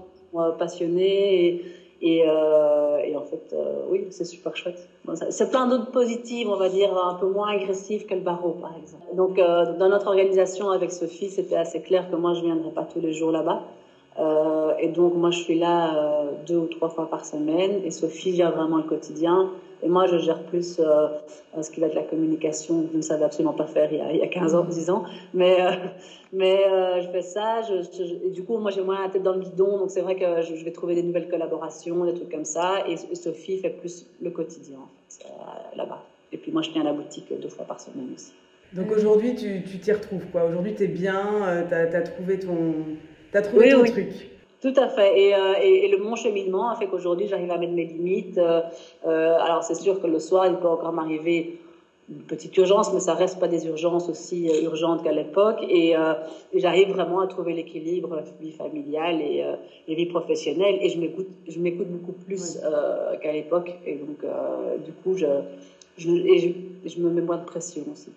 passionnés 0.58 1.46
et, 1.46 1.64
et, 2.02 2.18
et 2.20 3.16
en 3.16 3.22
fait, 3.22 3.54
oui, 3.88 4.06
c'est 4.10 4.24
super 4.24 4.56
chouette. 4.56 4.88
c'est 5.30 5.50
plein 5.50 5.66
d'autres 5.66 5.90
positives, 5.90 6.48
on 6.48 6.56
va 6.56 6.68
dire, 6.68 6.96
un 6.96 7.14
peu 7.14 7.26
moins 7.26 7.48
agressives 7.48 8.06
que 8.06 8.14
le 8.14 8.20
barreau, 8.20 8.52
par 8.60 8.76
exemple. 8.76 9.04
Donc, 9.14 9.36
dans 9.36 9.88
notre 9.88 10.08
organisation 10.08 10.70
avec 10.70 10.90
Sophie, 10.90 11.30
c'était 11.30 11.56
assez 11.56 11.80
clair 11.80 12.10
que 12.10 12.16
moi, 12.16 12.34
je 12.34 12.40
ne 12.40 12.46
viendrais 12.46 12.72
pas 12.72 12.84
tous 12.84 13.00
les 13.00 13.12
jours 13.12 13.30
là-bas. 13.30 13.62
Euh, 14.18 14.74
et 14.78 14.88
donc, 14.88 15.14
moi, 15.14 15.30
je 15.30 15.38
suis 15.38 15.58
là 15.58 15.94
euh, 15.94 16.30
deux 16.46 16.56
ou 16.56 16.66
trois 16.66 16.88
fois 16.88 17.08
par 17.08 17.24
semaine. 17.24 17.80
Et 17.84 17.90
Sophie 17.90 18.34
gère 18.34 18.54
vraiment 18.54 18.78
le 18.78 18.84
quotidien. 18.84 19.50
Et 19.82 19.88
moi, 19.88 20.06
je 20.06 20.16
gère 20.18 20.42
plus 20.44 20.78
euh, 20.78 21.08
ce 21.60 21.70
qui 21.70 21.80
va 21.80 21.88
être 21.88 21.94
la 21.94 22.04
communication. 22.04 22.86
Je 22.92 22.96
ne 22.96 23.02
savais 23.02 23.24
absolument 23.24 23.52
pas 23.52 23.66
faire 23.66 23.92
il 23.92 23.98
y 23.98 24.00
a, 24.00 24.12
il 24.12 24.18
y 24.18 24.22
a 24.22 24.28
15 24.28 24.54
ans, 24.54 24.64
10 24.64 24.90
ans. 24.90 25.04
Mais, 25.34 25.60
euh, 25.60 25.72
mais 26.32 26.64
euh, 26.64 27.00
je 27.02 27.08
fais 27.08 27.22
ça. 27.22 27.62
Je, 27.62 28.28
du 28.28 28.44
coup, 28.44 28.58
moi, 28.58 28.70
j'ai 28.70 28.82
moins 28.82 29.02
la 29.02 29.08
tête 29.08 29.24
dans 29.24 29.32
le 29.32 29.40
guidon. 29.40 29.78
Donc, 29.78 29.90
c'est 29.90 30.02
vrai 30.02 30.14
que 30.14 30.42
je, 30.42 30.64
vais 30.64 30.70
trouver 30.70 30.94
des 30.94 31.02
nouvelles 31.02 31.28
collaborations, 31.28 32.04
des 32.04 32.14
trucs 32.14 32.30
comme 32.30 32.44
ça. 32.44 32.84
Et, 32.88 32.96
Sophie 33.16 33.58
fait 33.58 33.70
plus 33.70 34.06
le 34.22 34.30
quotidien, 34.30 34.78
en 34.78 34.88
fait, 35.08 35.26
là-bas. 35.76 36.02
Et 36.30 36.38
puis, 36.38 36.52
moi, 36.52 36.62
je 36.62 36.70
tiens 36.70 36.84
la 36.84 36.92
boutique 36.92 37.32
deux 37.40 37.48
fois 37.48 37.64
par 37.64 37.80
semaine 37.80 38.10
aussi. 38.14 38.32
Donc, 38.72 38.90
aujourd'hui, 38.92 39.34
tu 39.34 39.78
t'y 39.80 39.92
retrouves, 39.92 40.26
quoi. 40.30 40.44
Aujourd'hui, 40.44 40.74
tu 40.74 40.84
es 40.84 40.88
bien. 40.88 41.66
tu 41.68 41.74
as 41.74 42.02
trouvé 42.02 42.38
ton 42.38 42.74
tu 43.32 43.38
as 43.38 43.42
trouvé 43.42 43.70
ton 43.70 43.84
truc. 43.84 44.08
Tout 44.62 44.74
à 44.76 44.88
fait. 44.88 45.20
Et, 45.20 45.34
euh, 45.34 45.54
et, 45.60 45.86
et, 45.86 45.88
le 45.88 45.98
mon 45.98 46.14
cheminement 46.14 46.70
a 46.70 46.76
fait 46.76 46.86
qu'aujourd'hui, 46.86 47.26
j'arrive 47.26 47.50
à 47.50 47.58
mettre 47.58 47.72
mes 47.72 47.84
limites. 47.84 48.38
Euh, 48.38 48.60
euh, 49.06 49.36
alors, 49.40 49.64
c'est 49.64 49.74
sûr 49.74 50.00
que 50.00 50.06
le 50.06 50.20
soir, 50.20 50.46
il 50.46 50.54
peut 50.54 50.68
encore 50.68 50.92
m'arriver 50.92 51.58
une 52.08 52.22
petite 52.22 52.56
urgence, 52.58 52.92
mais 52.94 53.00
ça 53.00 53.14
reste 53.14 53.40
pas 53.40 53.48
des 53.48 53.66
urgences 53.66 54.08
aussi 54.08 54.48
urgentes 54.62 55.02
qu'à 55.02 55.10
l'époque. 55.10 55.58
Et, 55.68 55.94
et 56.52 56.60
j'arrive 56.60 56.90
vraiment 56.90 57.20
à 57.20 57.26
trouver 57.26 57.54
l'équilibre 57.54 58.22
vie 58.40 58.52
familiale 58.52 59.20
et, 59.20 59.44
et, 59.88 59.94
vie 59.94 60.06
professionnelle. 60.06 60.78
Et 60.82 60.90
je 60.90 60.98
m'écoute, 60.98 61.28
je 61.48 61.58
m'écoute 61.58 61.86
beaucoup 61.88 62.12
plus 62.12 62.58
qu'à 63.22 63.32
l'époque. 63.32 63.72
Et 63.86 63.94
donc, 63.94 64.18
du 64.84 64.92
coup, 64.92 65.16
je, 65.16 65.26
je, 65.96 66.10
et 66.10 66.38
je, 66.84 66.90
je 66.90 67.00
me 67.00 67.08
mets 67.08 67.22
moins 67.22 67.38
de 67.38 67.46
pression 67.46 67.82
aussi. 67.90 68.10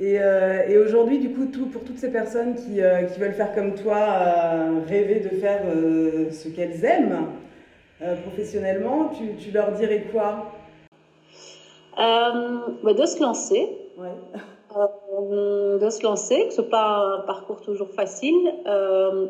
Et, 0.00 0.20
euh, 0.20 0.68
et 0.68 0.78
aujourd'hui, 0.78 1.18
du 1.18 1.32
coup, 1.32 1.46
tout, 1.46 1.66
pour 1.66 1.82
toutes 1.82 1.98
ces 1.98 2.12
personnes 2.12 2.54
qui, 2.54 2.80
euh, 2.80 3.02
qui 3.02 3.18
veulent 3.18 3.32
faire 3.32 3.52
comme 3.52 3.74
toi, 3.74 3.96
euh, 3.96 4.80
rêver 4.86 5.20
de 5.20 5.28
faire 5.28 5.62
ce 6.30 6.48
qu'elles 6.48 6.84
aiment 6.84 7.26
professionnellement, 8.24 9.08
tu, 9.08 9.34
tu, 9.36 9.50
leur 9.50 9.72
dirais 9.72 10.06
quoi? 10.12 10.52
Bah 11.96 12.92
De 12.92 13.06
se 13.06 13.20
lancer. 13.20 13.76
Ouais. 13.96 15.80
de 15.80 15.90
se 15.90 16.04
lancer, 16.04 16.46
que 16.46 16.54
ce 16.54 16.60
n'est 16.60 16.68
pas 16.68 17.18
un 17.18 17.20
parcours 17.26 17.60
toujours 17.60 17.90
facile, 17.90 18.36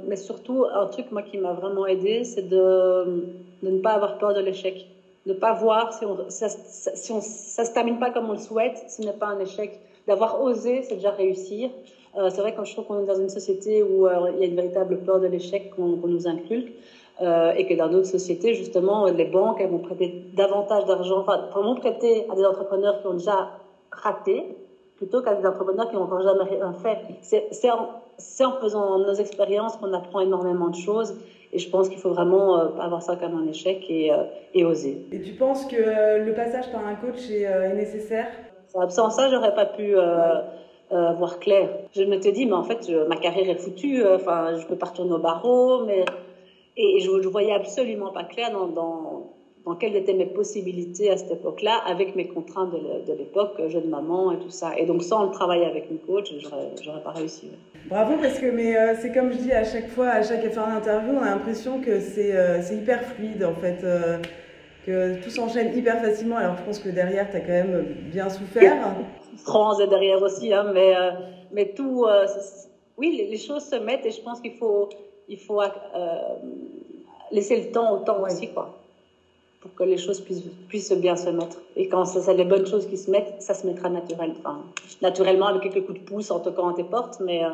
mais 0.06 0.16
surtout 0.16 0.66
un 0.70 0.86
truc 0.88 1.10
moi 1.10 1.22
qui 1.22 1.38
m'a 1.38 1.54
vraiment 1.54 1.86
aidé, 1.86 2.24
c'est 2.24 2.46
de, 2.46 3.24
de 3.62 3.70
ne 3.70 3.80
pas 3.80 3.92
avoir 3.92 4.18
peur 4.18 4.34
de 4.34 4.40
l'échec, 4.40 4.86
de 5.24 5.32
ne 5.32 5.38
pas 5.38 5.54
voir 5.54 5.94
si, 5.94 6.04
on, 6.04 6.28
ça, 6.28 6.50
si 6.50 7.10
on, 7.10 7.22
ça 7.22 7.64
se 7.64 7.72
termine 7.72 7.98
pas 7.98 8.10
comme 8.10 8.28
on 8.28 8.34
le 8.34 8.38
souhaite, 8.38 8.84
ce 8.88 9.00
n'est 9.00 9.14
pas 9.14 9.28
un 9.28 9.40
échec 9.40 9.80
d'avoir 10.08 10.42
osé, 10.42 10.82
c'est 10.82 10.96
déjà 10.96 11.10
réussir. 11.10 11.70
Euh, 12.16 12.30
c'est 12.30 12.40
vrai 12.40 12.54
quand 12.56 12.64
je 12.64 12.72
trouve 12.72 12.86
qu'on 12.86 13.02
est 13.02 13.06
dans 13.06 13.20
une 13.20 13.28
société 13.28 13.82
où 13.82 14.06
euh, 14.06 14.32
il 14.34 14.40
y 14.40 14.42
a 14.42 14.46
une 14.46 14.56
véritable 14.56 14.98
peur 15.00 15.20
de 15.20 15.26
l'échec 15.26 15.70
qu'on 15.76 16.08
nous 16.08 16.26
inculque. 16.26 16.72
Euh, 17.20 17.52
et 17.56 17.66
que 17.66 17.74
dans 17.74 17.88
d'autres 17.88 18.06
sociétés, 18.06 18.54
justement, 18.54 19.06
les 19.06 19.24
banques 19.24 19.58
elles 19.60 19.70
vont 19.70 19.80
prêter 19.80 20.22
davantage 20.34 20.84
d'argent, 20.84 21.18
enfin, 21.18 21.48
vont 21.52 21.74
prêter 21.74 22.24
à 22.30 22.36
des 22.36 22.44
entrepreneurs 22.44 23.00
qui 23.00 23.08
ont 23.08 23.14
déjà 23.14 23.58
raté, 23.90 24.44
plutôt 24.98 25.20
qu'à 25.20 25.34
des 25.34 25.44
entrepreneurs 25.44 25.88
qui 25.88 25.96
n'ont 25.96 26.02
encore 26.02 26.22
jamais 26.22 26.44
rien 26.44 26.72
fait. 26.74 26.98
C'est 27.50 27.70
en, 27.72 28.52
faisant 28.60 29.00
nos 29.00 29.14
expériences 29.14 29.76
qu'on 29.78 29.92
apprend 29.94 30.20
énormément 30.20 30.68
de 30.68 30.76
choses. 30.76 31.16
Et 31.52 31.58
je 31.58 31.68
pense 31.68 31.88
qu'il 31.88 31.98
faut 31.98 32.10
vraiment 32.10 32.54
avoir 32.78 33.02
ça 33.02 33.16
comme 33.16 33.34
un 33.36 33.48
échec 33.48 33.84
et, 33.88 34.64
oser. 34.64 35.06
Et 35.10 35.20
tu 35.20 35.32
penses 35.32 35.64
que 35.64 36.24
le 36.24 36.34
passage 36.34 36.70
par 36.70 36.86
un 36.86 36.94
coach 36.94 37.28
est 37.30 37.74
nécessaire? 37.74 38.28
Sans 38.88 39.10
ça, 39.10 39.28
j'aurais 39.30 39.54
pas 39.54 39.66
pu 39.66 39.96
euh, 39.96 40.40
euh, 40.92 41.12
voir 41.12 41.38
clair. 41.38 41.68
Je 41.94 42.02
me 42.02 42.20
suis 42.20 42.32
dit, 42.32 42.46
mais 42.46 42.52
en 42.52 42.64
fait, 42.64 42.88
ma 43.08 43.16
carrière 43.16 43.48
est 43.48 43.58
foutue. 43.58 44.02
Euh, 44.02 44.16
enfin, 44.16 44.56
je 44.56 44.66
peux 44.66 44.76
pas 44.76 44.86
retourner 44.86 45.12
au 45.12 45.18
barreau, 45.18 45.84
mais 45.84 46.04
et, 46.76 47.00
je, 47.00 47.22
je 47.22 47.28
voyais 47.28 47.52
absolument 47.52 48.12
pas 48.12 48.24
clair 48.24 48.52
dans, 48.52 48.68
dans, 48.68 49.34
quelles 49.78 49.96
étaient 49.96 50.14
mes 50.14 50.26
possibilités 50.26 51.10
à 51.10 51.18
cette 51.18 51.30
époque-là, 51.30 51.82
avec 51.86 52.16
mes 52.16 52.26
contraintes 52.26 52.72
de 52.72 53.12
l'époque, 53.12 53.60
jeune 53.68 53.90
maman 53.90 54.32
et 54.32 54.38
tout 54.38 54.48
ça. 54.48 54.72
Et 54.78 54.86
donc, 54.86 55.02
sans 55.02 55.24
le 55.24 55.30
travail 55.30 55.62
avec 55.62 55.90
une 55.90 55.98
coach, 55.98 56.32
j'aurais 56.82 57.02
pas 57.02 57.10
réussi. 57.10 57.50
Bravo, 57.90 58.14
parce 58.18 58.38
que 58.38 58.46
mais 58.46 58.74
c'est 58.94 59.12
comme 59.12 59.30
je 59.30 59.38
dis 59.38 59.52
à 59.52 59.64
chaque 59.64 59.88
fois, 59.88 60.08
à 60.08 60.22
chaque 60.22 60.48
fin 60.52 60.72
d'interview, 60.72 61.12
on 61.18 61.22
a 61.22 61.26
l'impression 61.26 61.82
que 61.82 62.00
c'est 62.00 62.34
euh, 62.34 62.62
hyper 62.72 63.02
fluide 63.02 63.44
en 63.44 63.54
fait, 63.60 63.84
que 64.88 65.22
tout 65.22 65.30
s'enchaîne 65.30 65.76
hyper 65.76 66.00
facilement. 66.00 66.36
Alors, 66.36 66.56
je 66.56 66.62
pense 66.62 66.78
que 66.78 66.88
derrière, 66.88 67.30
tu 67.30 67.36
as 67.36 67.40
quand 67.40 67.48
même 67.48 67.84
bien 68.12 68.28
souffert. 68.30 68.94
France 69.44 69.80
est 69.80 69.86
derrière 69.86 70.22
aussi, 70.22 70.52
hein, 70.52 70.70
mais, 70.74 70.94
mais 71.52 71.72
tout, 71.74 72.06
oui, 72.96 73.16
les, 73.16 73.28
les, 73.28 73.36
choses 73.36 73.64
se 73.64 73.76
mettent 73.76 74.04
et 74.04 74.10
je 74.10 74.20
pense 74.22 74.40
qu'il 74.40 74.54
faut, 74.54 74.88
il 75.28 75.38
faut 75.38 75.60
laisser 77.30 77.64
le 77.64 77.70
temps 77.70 77.92
au 77.92 77.98
temps 77.98 78.22
aussi, 78.22 78.48
quoi 78.48 78.77
pour 79.60 79.74
que 79.74 79.82
les 79.82 79.98
choses 79.98 80.20
puissent, 80.20 80.44
puissent 80.68 80.92
bien 80.92 81.16
se 81.16 81.30
mettre. 81.30 81.58
Et 81.76 81.88
quand 81.88 82.04
c'est 82.04 82.34
les 82.34 82.44
bonnes 82.44 82.66
choses 82.66 82.86
qui 82.86 82.96
se 82.96 83.10
mettent, 83.10 83.34
ça 83.40 83.54
se 83.54 83.66
mettra 83.66 83.88
naturel, 83.88 84.32
enfin, 84.38 84.62
naturellement 85.02 85.46
avec 85.48 85.62
quelques 85.62 85.86
coups 85.86 86.00
de 86.00 86.04
pouce 86.04 86.30
en 86.30 86.40
toquant 86.40 86.68
à 86.68 86.74
tes 86.74 86.84
portes, 86.84 87.20
mais 87.24 87.44
euh, 87.44 87.48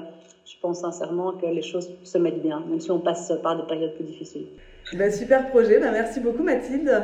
je 0.45 0.55
pense 0.61 0.81
sincèrement 0.81 1.33
que 1.33 1.47
les 1.47 1.63
choses 1.63 1.91
se 2.03 2.19
mettent 2.19 2.43
bien, 2.43 2.63
même 2.69 2.81
si 2.81 2.91
on 2.91 3.01
passe 3.01 3.33
par 3.43 3.57
des 3.57 3.67
périodes 3.67 3.95
plus 3.95 4.05
difficiles. 4.05 4.47
Ben, 4.93 5.11
super 5.11 5.49
projet, 5.51 5.81
ben, 5.81 5.93
merci 5.93 6.21
beaucoup 6.21 6.43
Mathilde. 6.43 7.03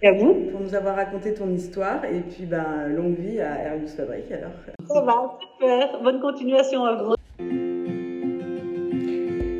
Et 0.00 0.06
à 0.06 0.12
vous 0.12 0.32
Pour 0.52 0.60
nous 0.60 0.74
avoir 0.76 0.94
raconté 0.94 1.34
ton 1.34 1.50
histoire 1.50 2.04
et 2.04 2.20
puis 2.20 2.46
ben, 2.46 2.86
longue 2.88 3.18
vie 3.18 3.40
à 3.40 3.64
Airbus 3.64 3.88
Fabrique 3.88 4.30
alors. 4.30 4.52
Ça 4.88 5.00
va, 5.00 5.36
super. 5.40 6.00
Bonne 6.02 6.20
continuation 6.20 6.84
à 6.84 7.02
vous. 7.02 7.17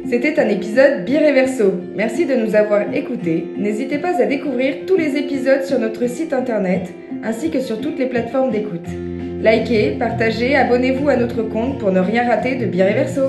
C'était 0.09 0.41
un 0.41 0.49
épisode 0.49 1.05
Bireverso. 1.05 1.75
Merci 1.95 2.25
de 2.25 2.35
nous 2.35 2.55
avoir 2.55 2.95
écoutés. 2.95 3.47
N'hésitez 3.59 3.99
pas 3.99 4.19
à 4.19 4.25
découvrir 4.25 4.87
tous 4.87 4.97
les 4.97 5.19
épisodes 5.19 5.65
sur 5.65 5.79
notre 5.79 6.09
site 6.09 6.33
internet 6.33 6.89
ainsi 7.23 7.51
que 7.51 7.61
sur 7.61 7.79
toutes 7.79 7.99
les 7.99 8.07
plateformes 8.07 8.51
d'écoute. 8.51 8.89
Likez, 9.43 9.97
partagez, 9.99 10.57
abonnez-vous 10.57 11.11
à 11.11 11.17
notre 11.17 11.43
compte 11.43 11.79
pour 11.79 11.93
ne 11.93 12.01
rien 12.01 12.27
rater 12.27 12.55
de 12.55 12.65
Bireverso. 12.65 13.25